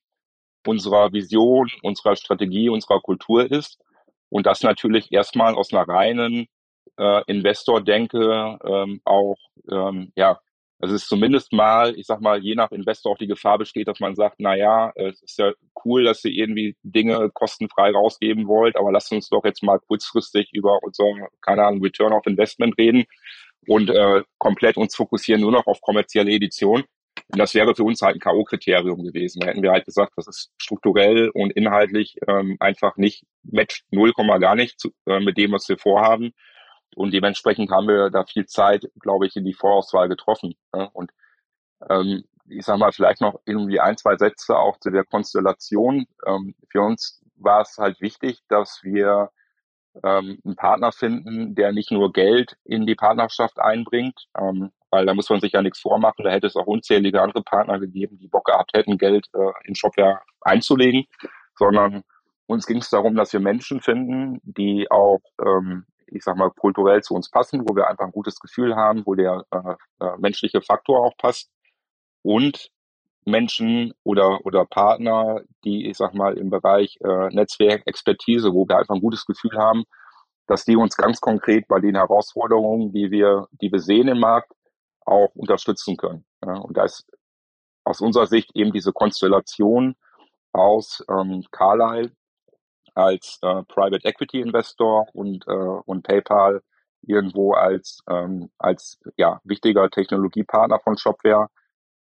[0.66, 3.78] unserer Vision, unserer Strategie, unserer Kultur ist.
[4.28, 6.46] Und das natürlich erstmal aus einer reinen
[6.98, 9.36] äh, Investor-Denke ähm, auch
[9.70, 10.40] ähm, ja,
[10.82, 13.86] also es ist zumindest mal, ich sag mal, je nach Investor auch die Gefahr besteht,
[13.86, 15.52] dass man sagt, na ja, es ist ja
[15.84, 20.48] cool, dass ihr irgendwie Dinge kostenfrei rausgeben wollt, aber lasst uns doch jetzt mal kurzfristig
[20.52, 21.04] über unser,
[21.40, 23.04] keine Ahnung, Return of Investment reden
[23.68, 26.82] und äh, komplett uns fokussieren nur noch auf kommerzielle Edition.
[27.28, 29.40] Und das wäre für uns halt ein K.O.-Kriterium gewesen.
[29.40, 34.12] Da hätten wir halt gesagt, das ist strukturell und inhaltlich ähm, einfach nicht matcht 0,
[34.40, 36.32] gar nicht zu, äh, mit dem, was wir vorhaben.
[36.94, 40.54] Und dementsprechend haben wir da viel Zeit, glaube ich, in die Vorauswahl getroffen.
[40.74, 40.90] Ja?
[40.92, 41.10] Und
[41.88, 46.06] ähm, ich sage mal vielleicht noch irgendwie ein, zwei Sätze auch zu der Konstellation.
[46.26, 49.30] Ähm, für uns war es halt wichtig, dass wir
[50.04, 55.14] ähm, einen Partner finden, der nicht nur Geld in die Partnerschaft einbringt, ähm, weil da
[55.14, 56.24] muss man sich ja nichts vormachen.
[56.24, 59.74] Da hätte es auch unzählige andere Partner gegeben, die Bock gehabt hätten, Geld äh, in
[59.74, 61.06] Shopware einzulegen,
[61.56, 62.04] sondern
[62.46, 67.02] uns ging es darum, dass wir Menschen finden, die auch ähm, ich sag mal, kulturell
[67.02, 70.60] zu uns passen, wo wir einfach ein gutes Gefühl haben, wo der äh, äh, menschliche
[70.60, 71.50] Faktor auch passt
[72.22, 72.70] und
[73.24, 78.78] Menschen oder, oder Partner, die, ich sag mal, im Bereich äh, Netzwerk, Expertise, wo wir
[78.78, 79.84] einfach ein gutes Gefühl haben,
[80.46, 84.52] dass die uns ganz konkret bei den Herausforderungen, die wir, die wir sehen im Markt,
[85.06, 86.24] auch unterstützen können.
[86.44, 87.06] Ja, und da ist
[87.84, 89.96] aus unserer Sicht eben diese Konstellation
[90.52, 92.12] aus ähm, Carlyle,
[92.94, 96.62] als äh, Private Equity Investor und, äh, und PayPal
[97.02, 101.48] irgendwo als, ähm, als ja, wichtiger Technologiepartner von Shopware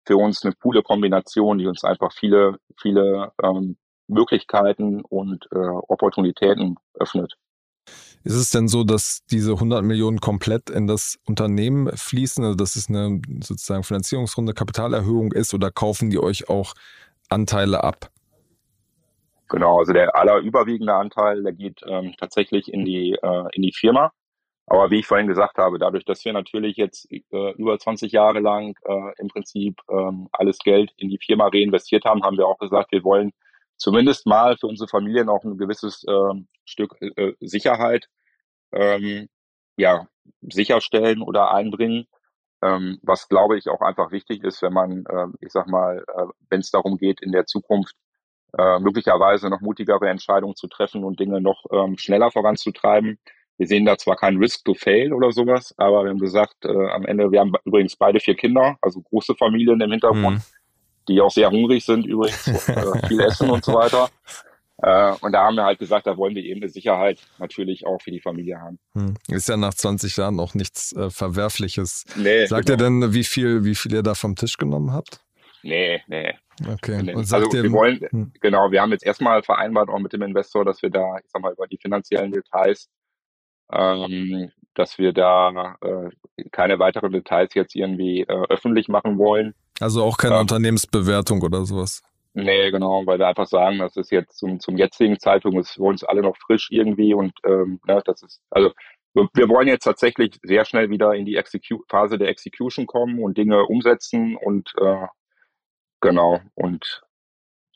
[0.04, 3.76] für uns eine coole Kombination, die uns einfach viele, viele ähm,
[4.08, 7.34] Möglichkeiten und äh, Opportunitäten öffnet.
[8.22, 12.76] Ist es denn so, dass diese 100 Millionen komplett in das Unternehmen fließen, also dass
[12.76, 16.74] es eine sozusagen Finanzierungsrunde, Kapitalerhöhung ist oder kaufen die euch auch
[17.30, 18.10] Anteile ab?
[19.48, 24.12] Genau, also der allerüberwiegende Anteil, der geht ähm, tatsächlich in die, äh, in die Firma.
[24.66, 28.38] Aber wie ich vorhin gesagt habe, dadurch, dass wir natürlich jetzt äh, über 20 Jahre
[28.38, 32.58] lang äh, im Prinzip ähm, alles Geld in die Firma reinvestiert haben, haben wir auch
[32.58, 33.32] gesagt, wir wollen
[33.80, 38.06] zumindest mal für unsere Familien auch ein gewisses äh, Stück äh, Sicherheit
[38.72, 39.28] ähm,
[39.76, 40.06] ja,
[40.42, 42.06] sicherstellen oder einbringen.
[42.62, 46.26] Ähm, was glaube ich auch einfach wichtig ist, wenn man, äh, ich sag mal, äh,
[46.50, 47.96] wenn es darum geht, in der Zukunft
[48.58, 53.18] äh, möglicherweise noch mutigere Entscheidungen zu treffen und Dinge noch ähm, schneller voranzutreiben.
[53.56, 56.90] wir sehen da zwar keinen Risk to Fail oder sowas, aber wir haben gesagt, äh,
[56.90, 60.59] am Ende, wir haben übrigens beide vier Kinder, also große Familien im Hintergrund, mhm.
[61.10, 64.08] Die auch sehr hungrig sind übrigens, und, äh, viel essen und so weiter.
[64.82, 68.00] Äh, und da haben wir halt gesagt, da wollen wir eben eine Sicherheit natürlich auch
[68.00, 68.78] für die Familie haben.
[68.94, 69.14] Hm.
[69.28, 72.06] Ist ja nach 20 Jahren auch nichts äh, Verwerfliches.
[72.16, 72.84] Nee, Sagt genau.
[72.84, 75.20] ihr denn, wie viel, wie viel ihr da vom Tisch genommen habt?
[75.62, 76.34] Nee, nee.
[76.66, 77.02] Okay.
[77.02, 77.14] Nee.
[77.14, 78.32] Und also wir wollen, hm.
[78.40, 81.42] genau, wir haben jetzt erstmal vereinbart auch mit dem Investor, dass wir da, ich sag
[81.42, 82.88] mal, über die finanziellen Details,
[83.72, 86.08] ähm, dass wir da äh,
[86.52, 89.54] keine weiteren Details jetzt irgendwie öffentlich machen wollen.
[89.80, 92.02] Also auch keine ähm, Unternehmensbewertung oder sowas.
[92.32, 95.82] Nee, genau, weil wir einfach sagen, das ist jetzt zum, zum jetzigen Zeitpunkt ist für
[95.82, 98.70] uns alle noch frisch irgendwie und ähm, ne, das ist, also
[99.12, 103.36] wir wollen jetzt tatsächlich sehr schnell wieder in die Execu Phase der Execution kommen und
[103.36, 105.06] Dinge umsetzen und äh,
[106.00, 107.02] genau und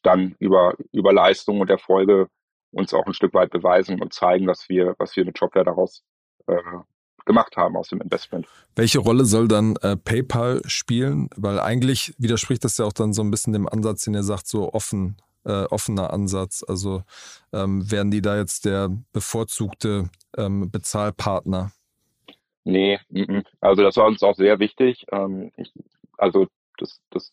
[0.05, 2.29] dann über über Leistung und Erfolge
[2.71, 6.05] uns auch ein Stück weit beweisen und zeigen, dass wir was wir mit Shopware daraus
[6.47, 6.61] äh,
[7.25, 8.47] gemacht haben aus dem Investment.
[8.77, 11.29] Welche Rolle soll dann äh, PayPal spielen?
[11.37, 14.47] Weil eigentlich widerspricht das ja auch dann so ein bisschen dem Ansatz, den ihr sagt,
[14.47, 16.65] so offen, äh, offener Ansatz.
[16.67, 17.03] Also
[17.53, 21.73] ähm, werden die da jetzt der bevorzugte ähm, Bezahlpartner?
[22.65, 23.45] Nee, m -m.
[23.61, 25.05] also das war uns auch sehr wichtig.
[25.13, 25.73] Ähm, ich,
[26.17, 26.47] also
[26.79, 27.33] das, das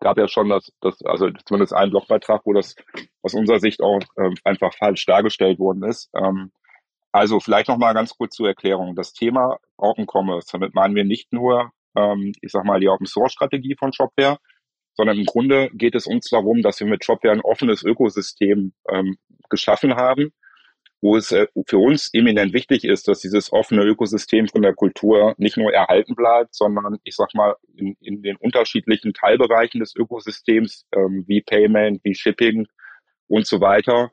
[0.00, 2.74] gab ja schon das, das, also zumindest einen Blogbeitrag, wo das
[3.22, 6.10] aus unserer Sicht auch ähm, einfach falsch dargestellt worden ist.
[6.14, 6.50] Ähm,
[7.12, 8.94] also vielleicht noch mal ganz kurz zur Erklärung.
[8.94, 13.06] Das Thema Open Commerce, damit meinen wir nicht nur, ähm, ich sag mal, die Open
[13.06, 14.38] Source Strategie von Shopware,
[14.94, 19.16] sondern im Grunde geht es uns darum, dass wir mit Shopware ein offenes Ökosystem ähm,
[19.48, 20.32] geschaffen haben,
[21.00, 25.34] wo es äh, für uns eminent wichtig ist, dass dieses offene Ökosystem von der Kultur
[25.38, 30.86] nicht nur erhalten bleibt, sondern ich sag mal in, in den unterschiedlichen Teilbereichen des Ökosystems
[30.94, 32.66] ähm, wie Payment, wie Shipping
[33.26, 34.12] und so weiter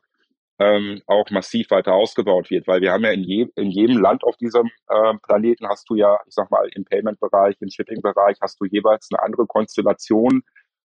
[0.58, 4.24] ähm, auch massiv weiter ausgebaut wird, weil wir haben ja in, je, in jedem Land
[4.24, 8.60] auf diesem äh, Planeten hast du ja, ich sag mal, im Payment-Bereich, im Shipping-Bereich hast
[8.60, 10.42] du jeweils eine andere Konstellation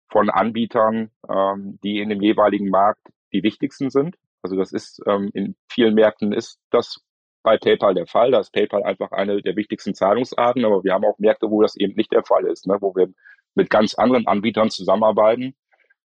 [0.10, 4.18] von Anbietern, ähm, die in dem jeweiligen Markt die wichtigsten sind.
[4.42, 7.02] Also das ist ähm, in vielen Märkten ist das
[7.44, 8.32] bei PayPal der Fall.
[8.32, 11.78] Da ist PayPal einfach eine der wichtigsten Zahlungsarten, aber wir haben auch Märkte, wo das
[11.78, 13.08] eben nicht der Fall ist, ne, wo wir
[13.56, 15.56] mit ganz anderen Anbietern zusammenarbeiten.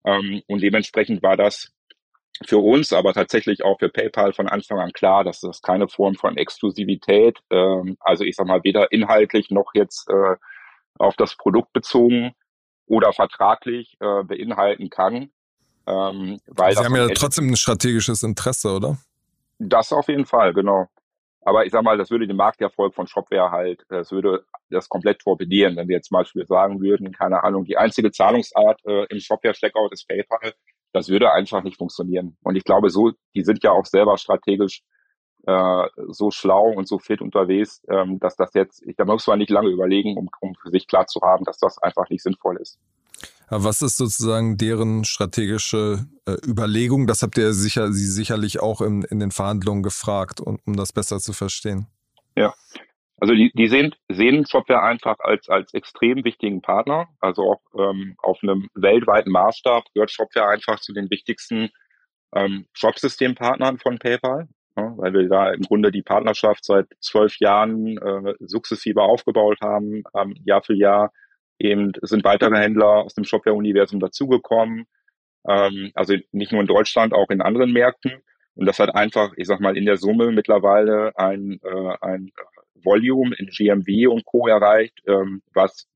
[0.06, 1.72] Ähm, und dementsprechend war das
[2.46, 6.16] für uns, aber tatsächlich auch für PayPal von Anfang an klar, dass das keine Form
[6.16, 10.36] von Exklusivität, ähm, also ich sag mal weder inhaltlich noch jetzt äh,
[10.98, 12.34] auf das Produkt bezogen
[12.88, 15.30] oder vertraglich äh, beinhalten kann.
[15.86, 18.98] Ähm, weil Sie haben ja trotzdem ein strategisches Interesse, oder?
[19.60, 20.88] Das auf jeden Fall, genau.
[21.46, 25.20] Aber ich sag mal, das würde den Markterfolg von Shopware halt, das würde das komplett
[25.20, 29.20] torpedieren, wenn wir jetzt zum Beispiel sagen würden, keine Ahnung, die einzige Zahlungsart äh, im
[29.20, 30.54] Shopware-Checkout ist PayPal
[30.94, 32.38] das würde einfach nicht funktionieren.
[32.44, 34.84] Und ich glaube, so, die sind ja auch selber strategisch
[35.46, 39.50] äh, so schlau und so fit unterwegs, ähm, dass das jetzt, da muss man nicht
[39.50, 42.80] lange überlegen, um, um für sich klar zu haben, dass das einfach nicht sinnvoll ist.
[43.48, 47.08] Aber was ist sozusagen deren strategische äh, Überlegung?
[47.08, 50.94] Das habt ihr sicher, Sie sicherlich auch in, in den Verhandlungen gefragt, um, um das
[50.94, 51.88] besser zu verstehen.
[52.36, 52.54] Ja,
[53.24, 57.08] also die, die sehen, sehen Shopware einfach als, als extrem wichtigen Partner.
[57.22, 61.70] Also auch ähm, auf einem weltweiten Maßstab gehört Shopware einfach zu den wichtigsten
[62.36, 67.98] ähm, Shopsystempartnern von PayPal, ja, weil wir da im Grunde die Partnerschaft seit zwölf Jahren
[67.98, 71.14] äh, sukzessive aufgebaut haben, ähm, Jahr für Jahr.
[71.60, 74.86] Eben sind weitere Händler aus dem Shopware-Universum dazugekommen.
[75.48, 78.22] Ähm, also nicht nur in Deutschland, auch in anderen Märkten.
[78.56, 82.34] Und das hat einfach, ich sag mal, in der Summe mittlerweile ein, äh, ein
[82.76, 84.48] Volume in GMV und Co.
[84.48, 85.88] erreicht, ähm, was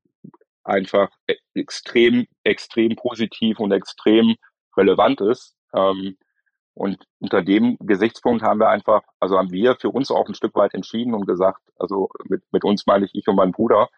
[0.64, 4.36] einfach e-, extrem, extrem positiv und extrem
[4.76, 5.56] relevant ist.
[5.74, 6.16] Ähm,
[6.74, 10.54] und unter dem Gesichtspunkt haben wir einfach, also haben wir für uns auch ein Stück
[10.54, 13.88] weit entschieden und gesagt, also mit, mit uns meine ich ich und mein Bruder,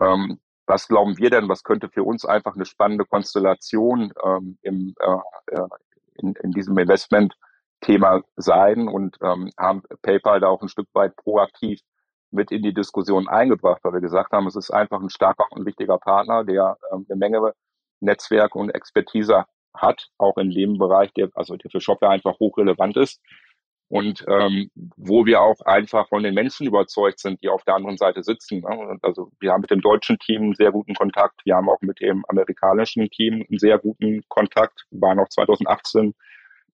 [0.00, 4.94] ähm, was glauben wir denn, was könnte für uns einfach eine spannende Konstellation ähm, im,
[5.00, 5.68] äh, äh
[6.14, 11.80] in, in diesem Investment-Thema sein und ähm, haben PayPal da auch ein Stück weit proaktiv
[12.32, 15.66] mit in die Diskussion eingebracht, weil wir gesagt haben, es ist einfach ein starker und
[15.66, 17.52] wichtiger Partner, der ähm, eine Menge
[18.00, 22.96] Netzwerk und Expertise hat, auch in dem Bereich, der, also der für Shopware einfach hochrelevant
[22.96, 23.20] ist.
[23.88, 27.98] Und ähm, wo wir auch einfach von den Menschen überzeugt sind, die auf der anderen
[27.98, 28.60] Seite sitzen.
[28.60, 28.98] Ne?
[29.02, 32.00] Also wir haben mit dem deutschen Team einen sehr guten Kontakt, wir haben auch mit
[32.00, 36.14] dem amerikanischen Team einen sehr guten Kontakt, wir waren auch 2018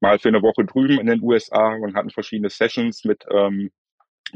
[0.00, 3.72] mal für eine Woche drüben in den USA und hatten verschiedene Sessions mit ähm,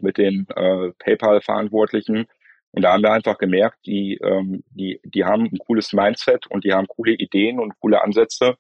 [0.01, 2.27] mit den äh, PayPal-Verantwortlichen.
[2.71, 6.65] Und da haben wir einfach gemerkt, die, ähm, die, die haben ein cooles Mindset und
[6.65, 8.57] die haben coole Ideen und coole Ansätze.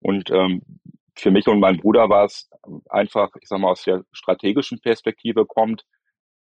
[0.00, 0.62] Und ähm,
[1.16, 2.50] für mich und meinen Bruder war es
[2.88, 5.84] einfach, ich sag mal, aus der strategischen Perspektive kommt,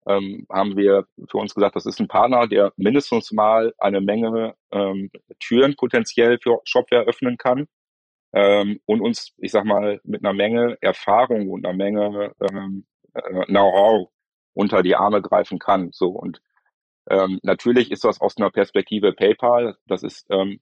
[0.07, 4.55] ähm, haben wir für uns gesagt, das ist ein Partner, der mindestens mal eine Menge
[4.71, 7.67] ähm, Türen potenziell für Shopware öffnen kann
[8.33, 13.45] ähm, und uns, ich sag mal, mit einer Menge Erfahrung und einer Menge ähm, äh,
[13.45, 14.09] Know-how
[14.57, 15.91] unter die Arme greifen kann.
[15.91, 16.41] So und
[17.09, 20.59] ähm, natürlich ist das aus einer Perspektive PayPal, das ist ähm,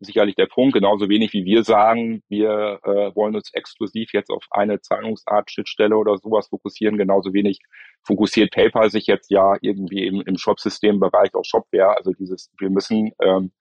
[0.00, 4.46] sicherlich der Punkt, genauso wenig wie wir sagen, wir äh, wollen uns exklusiv jetzt auf
[4.50, 7.58] eine Zahlungsart, Schnittstelle oder sowas fokussieren, genauso wenig
[8.02, 11.96] fokussiert PayPal sich jetzt ja irgendwie im, im Shop-System-Bereich auf Shopware.
[11.96, 13.52] Also dieses, wir müssen ähm,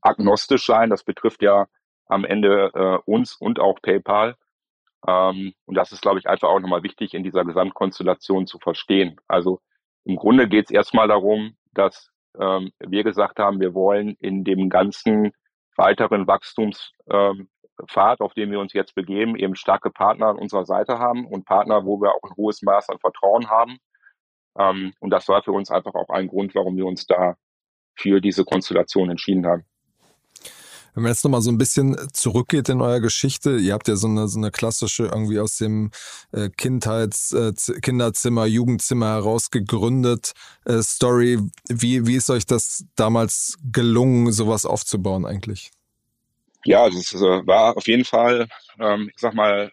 [0.00, 1.66] agnostisch sein, das betrifft ja
[2.06, 4.36] am Ende äh, uns und auch PayPal.
[5.06, 9.20] Ähm, und das ist, glaube ich, einfach auch nochmal wichtig in dieser Gesamtkonstellation zu verstehen.
[9.28, 9.60] Also
[10.04, 14.68] im Grunde geht es erstmal darum, dass ähm, wir gesagt haben, wir wollen in dem
[14.68, 15.32] ganzen
[15.76, 17.48] weiteren Wachstumspfad, ähm,
[18.18, 21.84] auf dem wir uns jetzt begeben, eben starke Partner an unserer Seite haben und Partner,
[21.84, 23.78] wo wir auch ein hohes Maß an Vertrauen haben.
[24.58, 27.36] Ähm, und das war für uns einfach auch ein Grund, warum wir uns da
[27.94, 29.64] für diese Konstellation entschieden haben.
[30.96, 34.08] Wenn man jetzt nochmal so ein bisschen zurückgeht in eurer Geschichte, ihr habt ja so
[34.08, 35.90] eine, so eine klassische irgendwie aus dem
[36.32, 40.32] äh, Kindheits-, äh, Kinderzimmer, Jugendzimmer heraus gegründet
[40.64, 41.38] äh, Story.
[41.68, 45.70] Wie, wie ist euch das damals gelungen, sowas aufzubauen eigentlich?
[46.64, 48.48] Ja, es war auf jeden Fall,
[48.80, 49.70] ähm, ich sag mal,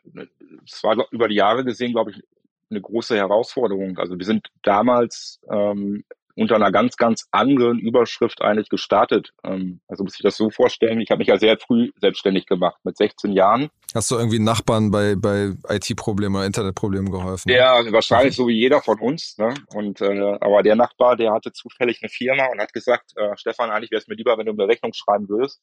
[0.65, 2.21] es war über die Jahre gesehen, glaube ich,
[2.69, 3.97] eine große Herausforderung.
[3.97, 6.03] Also wir sind damals ähm,
[6.35, 9.31] unter einer ganz, ganz anderen Überschrift eigentlich gestartet.
[9.43, 12.77] Ähm, also muss ich das so vorstellen, ich habe mich ja sehr früh selbstständig gemacht,
[12.83, 13.69] mit 16 Jahren.
[13.93, 17.49] Hast du irgendwie Nachbarn bei, bei IT-Problemen oder Internetproblemen geholfen?
[17.49, 19.37] Ja, wahrscheinlich so wie jeder von uns.
[19.37, 19.53] Ne?
[19.75, 23.69] Und äh, aber der Nachbar, der hatte zufällig eine Firma und hat gesagt, äh, Stefan,
[23.69, 25.61] eigentlich wäre es mir lieber, wenn du eine Rechnung schreiben würdest.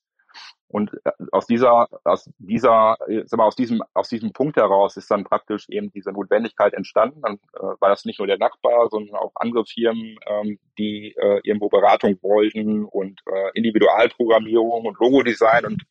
[0.68, 5.10] Und äh, aus dieser, aus dieser, sag mal, aus diesem, aus diesem Punkt heraus ist
[5.10, 7.20] dann praktisch eben diese Notwendigkeit entstanden.
[7.22, 11.40] Dann äh, war das nicht nur der Nachbar, sondern auch andere Firmen, ähm, die äh,
[11.42, 15.82] irgendwo Beratung wollten und äh, Individualprogrammierung und Logodesign und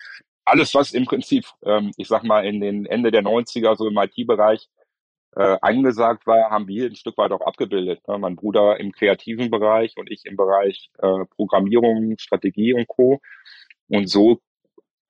[0.45, 3.97] alles, was im Prinzip, ähm, ich sag mal, in den Ende der 90er so im
[3.97, 4.67] IT-Bereich
[5.35, 8.07] äh, angesagt war, haben wir ein Stück weit auch abgebildet.
[8.07, 8.17] Ne?
[8.17, 13.21] Mein Bruder im kreativen Bereich und ich im Bereich äh, Programmierung, Strategie und Co.
[13.89, 14.39] Und so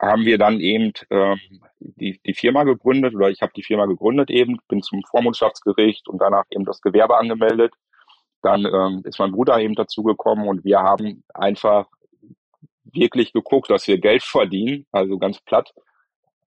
[0.01, 1.39] haben wir dann eben ähm,
[1.79, 6.19] die, die Firma gegründet oder ich habe die Firma gegründet eben, bin zum Vormundschaftsgericht und
[6.21, 7.73] danach eben das Gewerbe angemeldet.
[8.41, 11.87] Dann ähm, ist mein Bruder eben dazugekommen und wir haben einfach
[12.83, 15.73] wirklich geguckt, dass wir Geld verdienen, also ganz platt,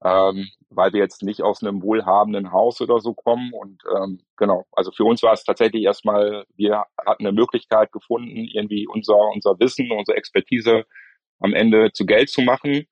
[0.02, 3.52] ähm, weil wir jetzt nicht aus einem wohlhabenden Haus oder so kommen.
[3.52, 8.48] Und ähm, genau, also für uns war es tatsächlich erstmal, wir hatten eine Möglichkeit gefunden,
[8.50, 10.84] irgendwie unser, unser Wissen, unsere Expertise
[11.42, 12.86] am Ende zu Geld zu machen.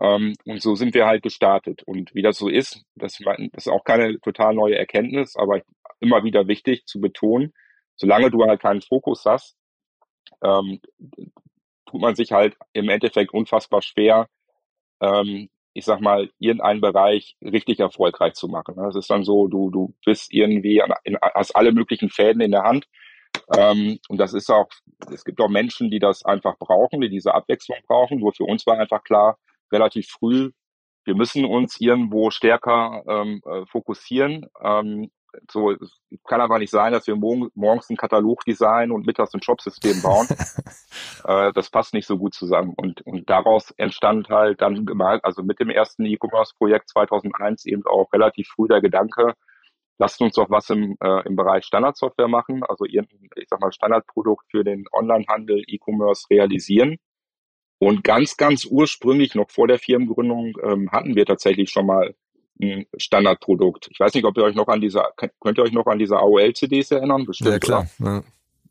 [0.00, 1.82] Ähm, und so sind wir halt gestartet.
[1.84, 5.60] Und wie das so ist, das, das ist auch keine total neue Erkenntnis, aber
[6.00, 7.52] immer wieder wichtig zu betonen,
[7.96, 9.56] solange du halt keinen Fokus hast,
[10.42, 10.80] ähm,
[11.86, 14.28] tut man sich halt im Endeffekt unfassbar schwer,
[15.02, 18.76] ähm, ich sag mal, irgendeinen Bereich richtig erfolgreich zu machen.
[18.76, 22.50] Das ist dann so, du, du bist irgendwie, an, in, hast alle möglichen Fäden in
[22.50, 22.86] der Hand
[23.56, 24.68] ähm, und das ist auch,
[25.12, 28.18] es gibt auch Menschen, die das einfach brauchen, die diese Abwechslung brauchen.
[28.18, 29.38] Nur für uns war einfach klar,
[29.72, 30.50] relativ früh,
[31.04, 34.46] wir müssen uns irgendwo stärker ähm, äh, fokussieren.
[34.62, 35.10] Ähm,
[35.50, 35.74] so
[36.26, 40.02] kann aber nicht sein, dass wir morgen, morgens einen Katalog designen und mittags ein Shopsystem
[40.02, 40.26] bauen.
[41.24, 42.74] äh, das passt nicht so gut zusammen.
[42.76, 44.86] Und, und daraus entstand halt dann,
[45.22, 49.34] also mit dem ersten E-Commerce-Projekt 2001 eben auch relativ früh der Gedanke,
[50.00, 53.70] lasst uns doch was im, äh, im Bereich Standardsoftware machen, also irgendein, ich sag mal,
[53.70, 56.96] Standardprodukt für den Onlinehandel, E-Commerce realisieren.
[57.78, 62.14] Und ganz, ganz ursprünglich, noch vor der Firmengründung, ähm, hatten wir tatsächlich schon mal
[62.60, 63.88] ein Standardprodukt.
[63.90, 66.16] Ich weiß nicht, ob ihr euch noch an diese, könnt ihr euch noch an diese
[66.16, 67.26] AOL-CDs erinnern?
[67.26, 67.86] Bestimmt, ja, klar.
[67.98, 68.22] Ja.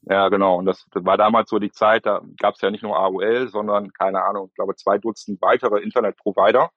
[0.10, 0.30] ja.
[0.30, 0.58] genau.
[0.58, 3.50] Und das, das war damals so die Zeit, da gab es ja nicht nur AOL,
[3.50, 6.72] sondern, keine Ahnung, ich glaube, zwei Dutzend weitere Internetprovider.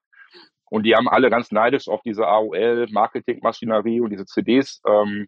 [0.72, 5.26] Und die haben alle ganz neidisch auf diese AOL-Marketingmaschinerie und diese CDs ähm,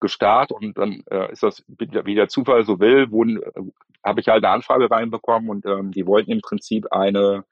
[0.00, 0.56] gestartet.
[0.56, 3.60] Und dann äh, ist das, wie der Zufall so will, äh,
[4.02, 7.44] habe ich halt eine Anfrage reinbekommen und ähm, die wollten im Prinzip eine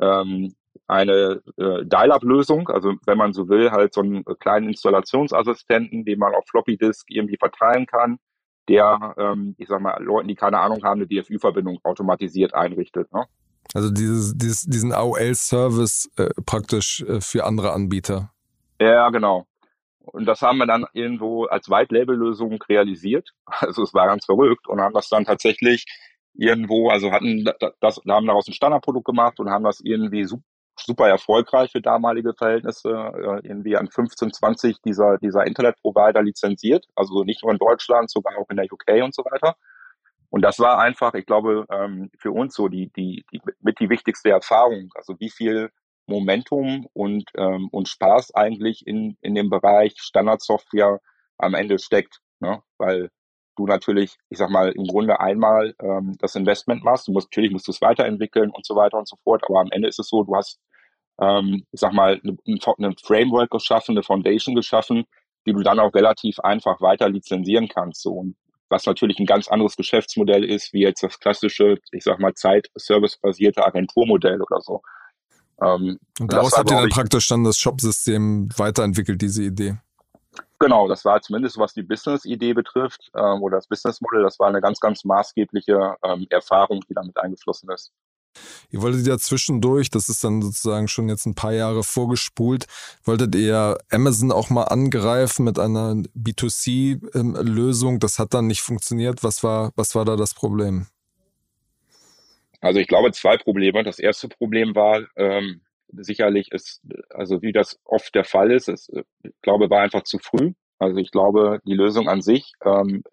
[0.00, 0.54] ähm,
[0.86, 6.34] eine äh, Dial-Up-Lösung, also wenn man so will, halt so einen kleinen Installationsassistenten, den man
[6.34, 8.18] auf Floppy Disk irgendwie verteilen kann,
[8.68, 13.12] der, ähm, ich sag mal, Leuten, die keine Ahnung haben, eine DFÜ-Verbindung automatisiert einrichtet.
[13.12, 13.26] Ne?
[13.74, 18.32] Also dieses, dieses, diesen AOL-Service äh, praktisch äh, für andere Anbieter.
[18.80, 19.46] Ja, genau.
[20.00, 23.30] Und das haben wir dann irgendwo als White-Label-Lösung realisiert.
[23.46, 25.86] Also es war ganz verrückt und haben das dann tatsächlich
[26.34, 27.44] irgendwo, also hatten
[27.80, 30.26] das, haben daraus ein Standardprodukt gemacht und haben das irgendwie
[30.76, 37.24] super erfolgreich für damalige Verhältnisse, äh, irgendwie an 15, 20 dieser, dieser Internetprovider lizenziert, also
[37.24, 39.56] nicht nur in Deutschland, sogar auch in der UK und so weiter.
[40.32, 43.90] Und das war einfach, ich glaube, ähm, für uns so die, die, die mit die
[43.90, 44.88] wichtigste Erfahrung.
[44.94, 45.70] Also wie viel
[46.06, 51.00] Momentum und, ähm, und Spaß eigentlich in, in dem Bereich Standardsoftware
[51.36, 52.20] am Ende steckt.
[52.40, 52.62] Ne?
[52.78, 53.10] Weil
[53.56, 57.08] du natürlich, ich sag mal, im Grunde einmal ähm, das Investment machst.
[57.08, 59.42] Du musst natürlich musst du es weiterentwickeln und so weiter und so fort.
[59.46, 60.58] Aber am Ende ist es so, du hast,
[61.20, 62.38] ähm, ich sag mal, ein,
[62.78, 65.04] ein Framework geschaffen, eine Foundation geschaffen,
[65.46, 68.00] die du dann auch relativ einfach weiter lizenzieren kannst.
[68.00, 68.12] So.
[68.12, 68.36] Und
[68.72, 73.64] was natürlich ein ganz anderes Geschäftsmodell ist, wie jetzt das klassische, ich sag mal, Zeit-Service-basierte
[73.64, 74.80] Agenturmodell oder so.
[75.62, 79.76] Ähm, und daraus habt ihr dann praktisch dann das Shop-System weiterentwickelt, diese Idee?
[80.58, 84.60] Genau, das war zumindest, was die Business-Idee betrifft ähm, oder das Business-Modell, das war eine
[84.60, 87.92] ganz, ganz maßgebliche ähm, Erfahrung, die damit eingeflossen ist.
[88.70, 92.66] Ihr wolltet ja zwischendurch, das ist dann sozusagen schon jetzt ein paar Jahre vorgespult,
[93.04, 98.00] wolltet ihr Amazon auch mal angreifen mit einer B2C-Lösung.
[98.00, 99.22] Das hat dann nicht funktioniert.
[99.22, 100.86] Was war, was war da das Problem?
[102.60, 103.82] Also ich glaube zwei Probleme.
[103.82, 105.62] Das erste Problem war, ähm,
[105.92, 106.80] sicherlich ist,
[107.10, 108.90] also wie das oft der Fall ist, es,
[109.22, 110.52] ich glaube, war einfach zu früh.
[110.78, 113.04] Also ich glaube, die Lösung an sich, ähm,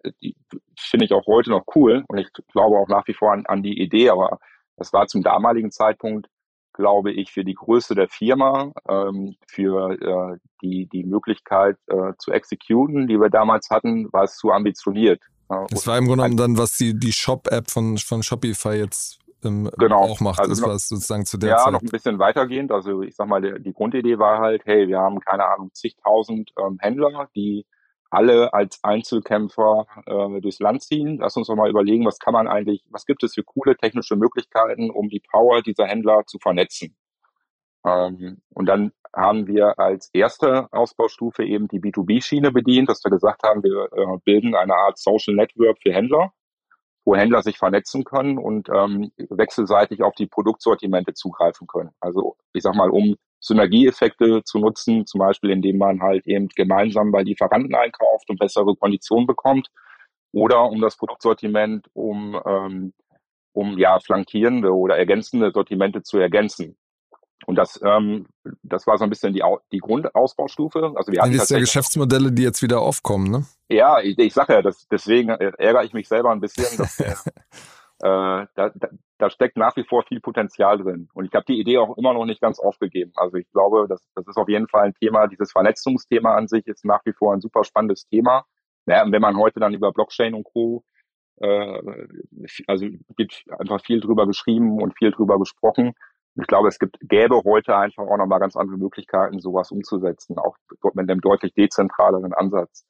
[0.76, 3.62] finde ich auch heute noch cool und ich glaube auch nach wie vor an, an
[3.62, 4.40] die Idee, aber
[4.80, 6.26] das war zum damaligen Zeitpunkt,
[6.72, 12.32] glaube ich, für die Größe der Firma, ähm, für äh, die, die Möglichkeit äh, zu
[12.32, 15.20] exekuten, die wir damals hatten, war es zu ambitioniert.
[15.68, 19.68] Das war im Grunde genommen dann, was die, die Shop-App von, von Shopify jetzt ähm,
[19.76, 20.00] genau.
[20.00, 20.40] auch macht.
[20.40, 21.66] Also das war sozusagen zu der ja, Zeit.
[21.66, 22.72] Ja, noch ein bisschen weitergehend.
[22.72, 26.52] Also ich sag mal, die, die Grundidee war halt, hey, wir haben keine Ahnung, zigtausend
[26.58, 27.66] ähm, Händler, die
[28.10, 31.18] alle als Einzelkämpfer äh, durchs Land ziehen.
[31.18, 34.16] Lass uns doch mal überlegen, was kann man eigentlich, was gibt es für coole technische
[34.16, 36.96] Möglichkeiten, um die Power dieser Händler zu vernetzen.
[37.84, 43.42] Ähm, und dann haben wir als erste Ausbaustufe eben die B2B-Schiene bedient, dass wir gesagt
[43.42, 46.32] haben, wir äh, bilden eine Art Social Network für Händler,
[47.04, 51.90] wo Händler sich vernetzen können und ähm, wechselseitig auf die Produktsortimente zugreifen können.
[52.00, 57.10] Also ich sag mal, um Synergieeffekte zu nutzen, zum Beispiel indem man halt eben gemeinsam
[57.10, 59.68] bei Lieferanten einkauft und bessere Konditionen bekommt
[60.32, 62.92] oder um das Produktsortiment um, ähm,
[63.52, 66.76] um ja flankierende oder ergänzende Sortimente zu ergänzen.
[67.46, 68.26] Und das, ähm,
[68.62, 70.92] das war so ein bisschen die, die Grundausbaustufe.
[70.94, 73.46] Also wir hatten das ja Geschäftsmodelle, die jetzt wieder aufkommen, ne?
[73.70, 77.14] Ja, ich, ich sage ja, das, deswegen ärgere ich mich selber ein bisschen, dass, äh,
[78.00, 78.88] da, da,
[79.18, 81.08] da steckt nach wie vor viel Potenzial drin.
[81.12, 83.12] Und ich habe die Idee auch immer noch nicht ganz aufgegeben.
[83.16, 85.26] Also ich glaube, das, das ist auf jeden Fall ein Thema.
[85.26, 88.44] Dieses Vernetzungsthema an sich ist nach wie vor ein super spannendes Thema.
[88.86, 90.84] Ja, und wenn man heute dann über Blockchain und Co.
[91.36, 92.06] Äh,
[92.66, 92.86] also
[93.16, 95.92] gibt einfach viel drüber geschrieben und viel drüber gesprochen.
[96.36, 100.56] Ich glaube, es gibt, gäbe heute einfach auch nochmal ganz andere Möglichkeiten, sowas umzusetzen, auch
[100.94, 102.86] mit einem deutlich dezentraleren Ansatz.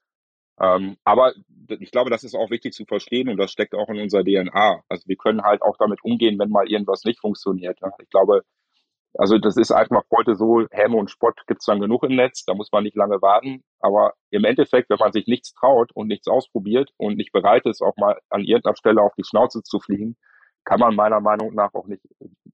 [0.61, 1.32] Ähm, aber
[1.68, 4.82] ich glaube, das ist auch wichtig zu verstehen und das steckt auch in unserer DNA.
[4.88, 7.78] Also wir können halt auch damit umgehen, wenn mal irgendwas nicht funktioniert.
[7.80, 7.90] Ja.
[8.00, 8.42] Ich glaube,
[9.14, 12.54] also das ist einfach heute so, Häme und Spott gibt's dann genug im Netz, da
[12.54, 13.64] muss man nicht lange warten.
[13.80, 17.82] Aber im Endeffekt, wenn man sich nichts traut und nichts ausprobiert und nicht bereit ist,
[17.82, 20.16] auch mal an irgendeiner Stelle auf die Schnauze zu fliegen,
[20.64, 22.02] kann man meiner Meinung nach auch nicht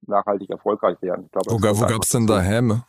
[0.07, 1.29] nachhaltig erfolgreich werden.
[1.31, 2.85] Glaube, wo wo gab's denn da Häme?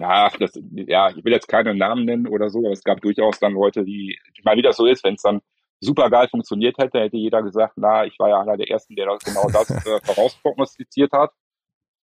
[0.00, 3.38] Ja, das, ja, ich will jetzt keine Namen nennen oder so, aber es gab durchaus
[3.38, 5.42] dann Leute, die, ich meine, wie das so ist, wenn es dann
[5.78, 9.06] super geil funktioniert hätte, hätte jeder gesagt, na, ich war ja einer der Ersten, der
[9.06, 11.32] das, genau das äh, vorausprognostiziert hat.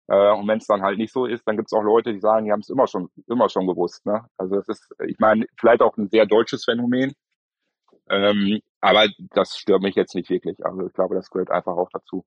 [0.08, 2.20] Äh, und wenn es dann halt nicht so ist, dann gibt es auch Leute, die
[2.20, 4.06] sagen, die haben es immer schon, immer schon gewusst.
[4.06, 4.26] Ne?
[4.38, 7.14] Also es ist, ich meine, vielleicht auch ein sehr deutsches Phänomen.
[8.10, 10.66] Ähm, aber das stört mich jetzt nicht wirklich.
[10.66, 12.26] Also ich glaube, das gehört einfach auch dazu.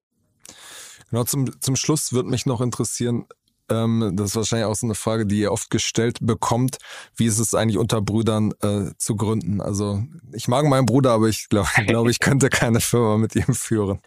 [1.10, 3.26] Genau, zum, zum Schluss würde mich noch interessieren,
[3.70, 6.78] ähm, das ist wahrscheinlich auch so eine Frage, die ihr oft gestellt bekommt.
[7.16, 9.60] Wie ist es eigentlich unter Brüdern äh, zu gründen?
[9.60, 10.02] Also
[10.32, 14.00] ich mag meinen Bruder, aber ich glaube, glaub, ich könnte keine Firma mit ihm führen.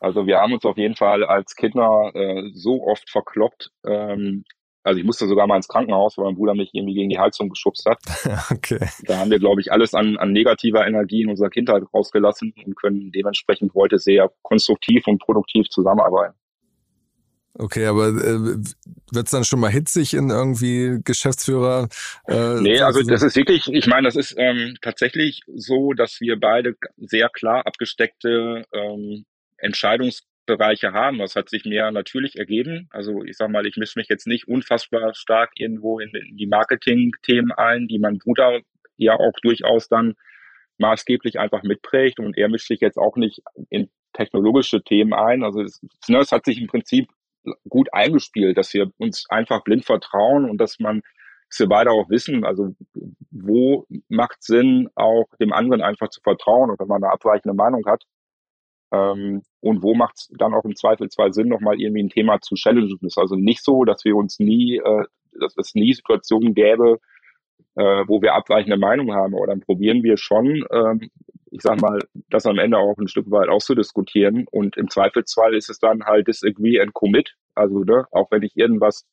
[0.00, 3.70] Also wir haben uns auf jeden Fall als Kinder äh, so oft verkloppt.
[3.84, 4.44] Ähm,
[4.82, 7.50] also ich musste sogar mal ins Krankenhaus, weil mein Bruder mich irgendwie gegen die Heizung
[7.50, 7.98] geschubst hat.
[8.50, 8.80] okay.
[9.04, 12.76] Da haben wir, glaube ich, alles an, an negativer Energie in unserer Kindheit rausgelassen und
[12.76, 16.39] können dementsprechend heute sehr konstruktiv und produktiv zusammenarbeiten.
[17.54, 18.56] Okay, aber äh,
[19.12, 21.88] wird es dann schon mal hitzig in irgendwie Geschäftsführer?
[22.28, 26.38] Äh, nee, also das ist wirklich, ich meine, das ist ähm, tatsächlich so, dass wir
[26.38, 29.24] beide sehr klar abgesteckte ähm,
[29.58, 31.18] Entscheidungsbereiche haben.
[31.18, 32.88] Das hat sich mir natürlich ergeben.
[32.90, 36.46] Also ich sag mal, ich mische mich jetzt nicht unfassbar stark irgendwo in, in die
[36.46, 38.60] Marketing-Themen ein, die mein Bruder
[38.96, 40.14] ja auch durchaus dann
[40.78, 45.42] maßgeblich einfach mitprägt und er mischt sich jetzt auch nicht in technologische Themen ein.
[45.42, 47.08] Also es, ne, es hat sich im Prinzip
[47.68, 51.02] gut eingespielt, dass wir uns einfach blind vertrauen und dass man,
[51.48, 52.74] dass wir beide auch wissen, also
[53.30, 57.84] wo macht Sinn, auch dem anderen einfach zu vertrauen und wenn man eine abweichende Meinung
[57.86, 58.04] hat.
[58.92, 62.54] Ähm, und wo macht es dann auch im Zweifelsfall Sinn, nochmal irgendwie ein Thema zu
[62.56, 62.98] challengen?
[63.00, 65.04] Das ist also nicht so, dass wir uns nie, äh,
[65.38, 66.98] dass es nie Situationen gäbe,
[67.76, 69.34] äh, wo wir abweichende Meinungen haben.
[69.36, 71.10] Aber dann probieren wir schon, ähm,
[71.50, 71.98] ich sag mal,
[72.28, 74.46] das am Ende auch ein Stück weit auszudiskutieren.
[74.50, 77.34] Und im Zweifelsfall ist es dann halt disagree and commit.
[77.54, 79.06] Also, ne, auch wenn ich irgendwas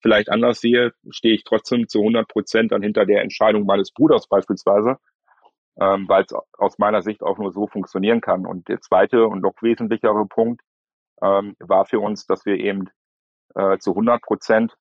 [0.00, 4.26] vielleicht anders sehe, stehe ich trotzdem zu 100 Prozent dann hinter der Entscheidung meines Bruders
[4.26, 4.96] beispielsweise,
[5.80, 8.46] ähm, weil es aus meiner Sicht auch nur so funktionieren kann.
[8.46, 10.62] Und der zweite und noch wesentlichere Punkt
[11.22, 12.88] ähm, war für uns, dass wir eben
[13.54, 14.74] äh, zu 100 Prozent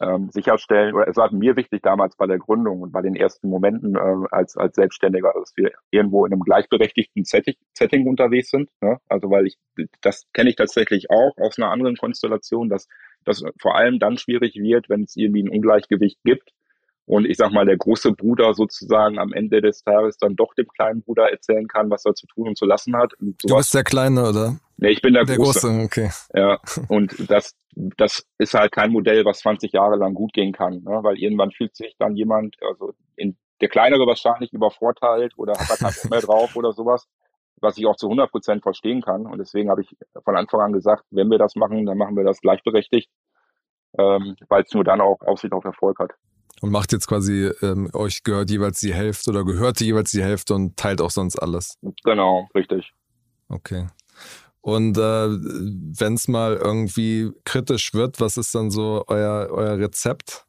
[0.00, 3.48] ähm, sicherstellen, oder es war mir wichtig damals bei der Gründung und bei den ersten
[3.48, 8.70] Momenten äh, als, als Selbstständiger, dass wir irgendwo in einem gleichberechtigten Setting, Setting unterwegs sind.
[8.80, 8.98] Ne?
[9.08, 9.58] Also weil ich,
[10.00, 12.88] das kenne ich tatsächlich auch aus einer anderen Konstellation, dass
[13.24, 16.52] das vor allem dann schwierig wird, wenn es irgendwie ein Ungleichgewicht gibt
[17.12, 20.66] und ich sag mal, der große Bruder sozusagen am Ende des Tages dann doch dem
[20.66, 23.12] kleinen Bruder erzählen kann, was er zu tun und zu lassen hat.
[23.20, 24.56] Du bist der Kleine, oder?
[24.78, 25.68] Nee, ich bin der, der Große.
[25.68, 25.84] Große.
[25.84, 26.10] Okay.
[26.34, 26.58] Ja,
[26.88, 27.54] und das,
[27.98, 31.00] das ist halt kein Modell, was 20 Jahre lang gut gehen kann, ne?
[31.02, 35.76] weil irgendwann fühlt sich dann jemand, also in, der Kleinere wahrscheinlich übervorteilt oder hat da
[35.76, 37.06] keinen Bock mehr drauf oder sowas,
[37.60, 39.26] was ich auch zu 100 Prozent verstehen kann.
[39.26, 39.94] Und deswegen habe ich
[40.24, 43.10] von Anfang an gesagt, wenn wir das machen, dann machen wir das gleichberechtigt,
[43.98, 46.12] ähm, weil es nur dann auch Aussicht auf Erfolg hat.
[46.62, 50.54] Und macht jetzt quasi, ähm, euch gehört jeweils die Hälfte oder gehört jeweils die Hälfte
[50.54, 51.76] und teilt auch sonst alles.
[52.04, 52.92] Genau, richtig.
[53.48, 53.88] Okay.
[54.60, 60.46] Und äh, wenn es mal irgendwie kritisch wird, was ist dann so euer, euer Rezept?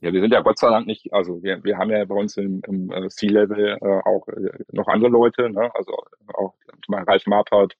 [0.00, 2.38] Ja, wir sind ja Gott sei Dank nicht, also wir, wir haben ja bei uns
[2.38, 5.70] im, im äh, C-Level äh, auch äh, noch andere Leute, ne?
[5.74, 5.92] also
[6.32, 7.76] auch zum Beispiel Ralf Marpert,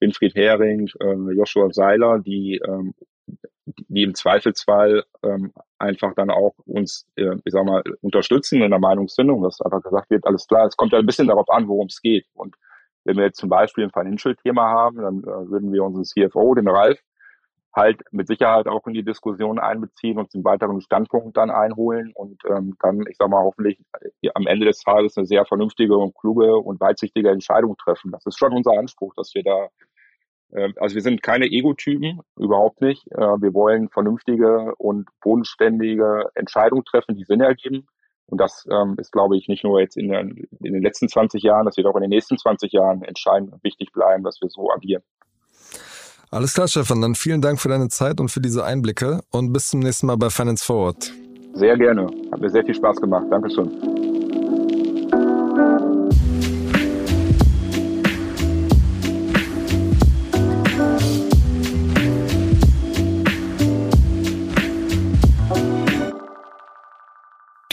[0.00, 2.94] Winfried Hering, äh, Joshua Seiler, die, ähm,
[3.88, 8.80] die im Zweifelsfall ähm, einfach dann auch uns, äh, ich sag mal, unterstützen in der
[8.80, 11.86] Meinungsfindung, dass einfach gesagt wird, alles klar, es kommt ja ein bisschen darauf an, worum
[11.86, 12.26] es geht.
[12.34, 12.56] Und
[13.04, 16.68] wenn wir jetzt zum Beispiel ein Financial-Thema haben, dann äh, würden wir unseren CFO, den
[16.68, 16.98] Ralf,
[17.74, 22.42] halt mit Sicherheit auch in die Diskussion einbeziehen und zum weiteren Standpunkt dann einholen und
[22.48, 23.80] ähm, dann, ich sag mal, hoffentlich
[24.20, 28.12] äh, am Ende des Tages eine sehr vernünftige und kluge und weitsichtige Entscheidung treffen.
[28.12, 29.68] Das ist schon unser Anspruch, dass wir da,
[30.76, 33.06] also wir sind keine Ego-Typen, überhaupt nicht.
[33.12, 37.86] Äh, wir wollen vernünftige und bodenständige Entscheidungen treffen, die Sinn ergeben.
[38.26, 41.42] Und das ähm, ist, glaube ich, nicht nur jetzt in, den, in den letzten 20
[41.42, 44.48] Jahren, das wird auch in den nächsten 20 Jahren entscheidend und wichtig bleiben, dass wir
[44.48, 45.02] so agieren.
[46.30, 47.02] Alles klar, Stefan.
[47.02, 50.16] Dann vielen Dank für deine Zeit und für diese Einblicke und bis zum nächsten Mal
[50.16, 51.12] bei Finance Forward.
[51.52, 52.06] Sehr gerne.
[52.32, 53.26] Hat mir sehr viel Spaß gemacht.
[53.30, 54.11] Dankeschön.